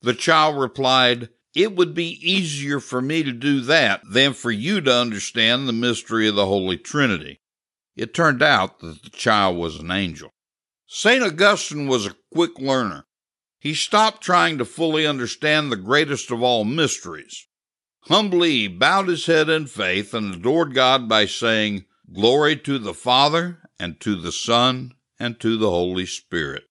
[0.02, 4.80] The child replied, It would be easier for me to do that than for you
[4.82, 7.40] to understand the mystery of the Holy Trinity.
[7.96, 10.34] It turned out that the child was an angel.
[10.86, 11.22] St.
[11.22, 13.06] Augustine was a quick learner.
[13.58, 17.46] He stopped trying to fully understand the greatest of all mysteries.
[18.02, 22.94] Humbly, he bowed his head in faith and adored God by saying, Glory to the
[22.94, 26.64] Father, and to the Son, and to the Holy Spirit.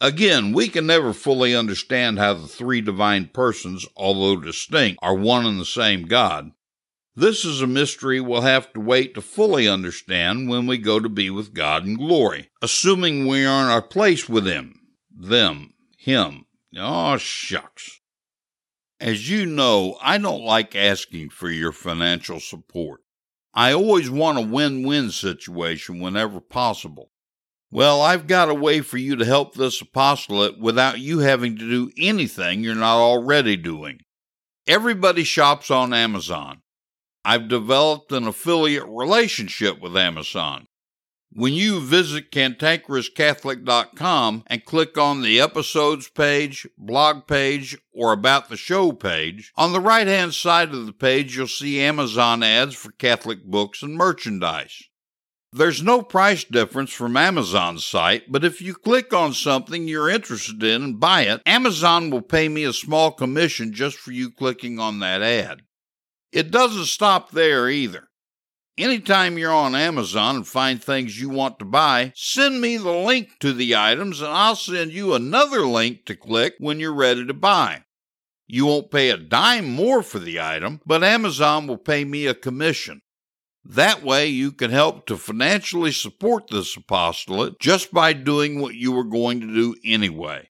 [0.00, 5.44] Again, we can never fully understand how the three divine persons, although distinct, are one
[5.44, 6.52] and the same God.
[7.14, 11.08] This is a mystery we'll have to wait to fully understand when we go to
[11.08, 14.80] be with God in glory, assuming we are in our place with Him,
[15.10, 16.46] them, him.
[16.78, 18.00] Oh, shucks.
[18.98, 23.02] As you know, I don't like asking for your financial support.
[23.52, 27.09] I always want a win win situation whenever possible.
[27.72, 31.68] Well, I've got a way for you to help this apostolate without you having to
[31.68, 34.00] do anything you're not already doing.
[34.66, 36.62] Everybody shops on Amazon.
[37.24, 40.66] I've developed an affiliate relationship with Amazon.
[41.32, 48.56] When you visit cantankerouscatholic.com and click on the episodes page, blog page, or about the
[48.56, 52.90] show page, on the right hand side of the page you'll see Amazon ads for
[52.90, 54.89] Catholic books and merchandise.
[55.52, 60.62] There's no price difference from Amazon's site, but if you click on something you're interested
[60.62, 64.78] in and buy it, Amazon will pay me a small commission just for you clicking
[64.78, 65.62] on that ad.
[66.30, 68.10] It doesn't stop there either.
[68.78, 73.30] Anytime you're on Amazon and find things you want to buy, send me the link
[73.40, 77.34] to the items and I'll send you another link to click when you're ready to
[77.34, 77.82] buy.
[78.46, 82.34] You won't pay a dime more for the item, but Amazon will pay me a
[82.34, 83.02] commission.
[83.64, 88.92] That way, you can help to financially support this apostolate just by doing what you
[88.92, 90.48] were going to do anyway.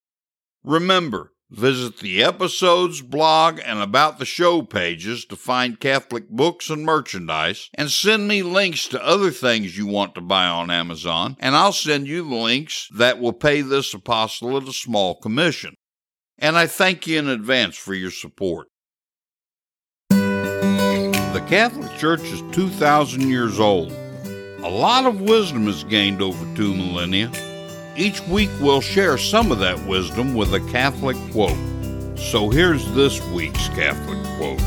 [0.62, 6.84] Remember, Visit the episodes, blog, and about the show pages to find Catholic books and
[6.84, 11.56] merchandise, and send me links to other things you want to buy on Amazon, and
[11.56, 15.74] I'll send you the links that will pay this apostolate a small commission.
[16.38, 18.68] And I thank you in advance for your support.
[21.32, 23.92] The Catholic Church is 2,000 years old.
[24.64, 27.30] A lot of wisdom is gained over two millennia.
[27.96, 31.56] Each week we'll share some of that wisdom with a Catholic quote.
[32.18, 34.58] So here's this week's Catholic quote.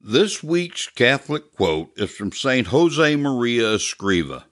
[0.00, 2.68] This week's Catholic quote is from St.
[2.68, 4.44] Josemaria Escriva.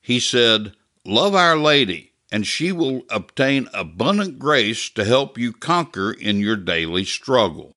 [0.00, 6.12] He said, Love Our Lady, and she will obtain abundant grace to help you conquer
[6.12, 7.72] in your daily struggle.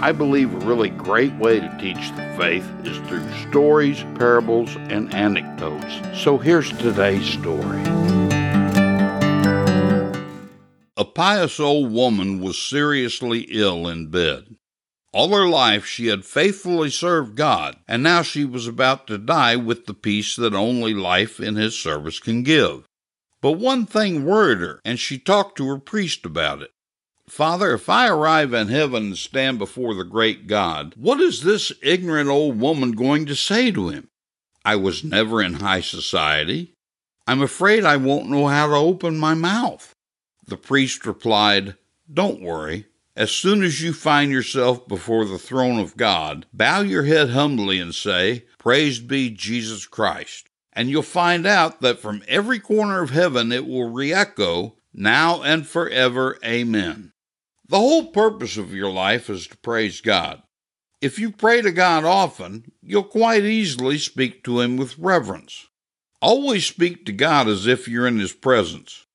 [0.00, 5.12] I believe a really great way to teach the faith is through stories, parables, and
[5.12, 6.22] anecdotes.
[6.22, 7.82] So here's today's story.
[10.96, 14.56] A pious old woman was seriously ill in bed.
[15.18, 19.56] All her life she had faithfully served God, and now she was about to die
[19.56, 22.84] with the peace that only life in His service can give.
[23.40, 26.70] But one thing worried her, and she talked to her priest about it.
[27.28, 31.72] Father, if I arrive in heaven and stand before the great God, what is this
[31.82, 34.06] ignorant old woman going to say to him?
[34.64, 36.74] I was never in high society.
[37.26, 39.92] I'm afraid I won't know how to open my mouth.
[40.46, 41.74] The priest replied,
[42.08, 42.86] Don't worry.
[43.18, 47.80] As soon as you find yourself before the throne of God, bow your head humbly
[47.80, 50.48] and say, Praised be Jesus Christ.
[50.72, 55.42] And you'll find out that from every corner of heaven it will re echo, Now
[55.42, 57.12] and forever, Amen.
[57.68, 60.40] The whole purpose of your life is to praise God.
[61.00, 65.66] If you pray to God often, you'll quite easily speak to Him with reverence.
[66.22, 69.06] Always speak to God as if you're in His presence.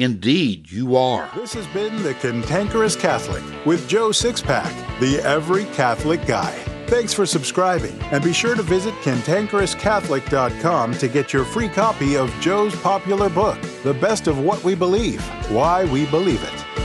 [0.00, 1.30] Indeed, you are.
[1.34, 6.52] This has been The Cantankerous Catholic with Joe Sixpack, the Every Catholic Guy.
[6.86, 12.34] Thanks for subscribing, and be sure to visit cantankerouscatholic.com to get your free copy of
[12.40, 16.79] Joe's popular book, The Best of What We Believe Why We Believe It.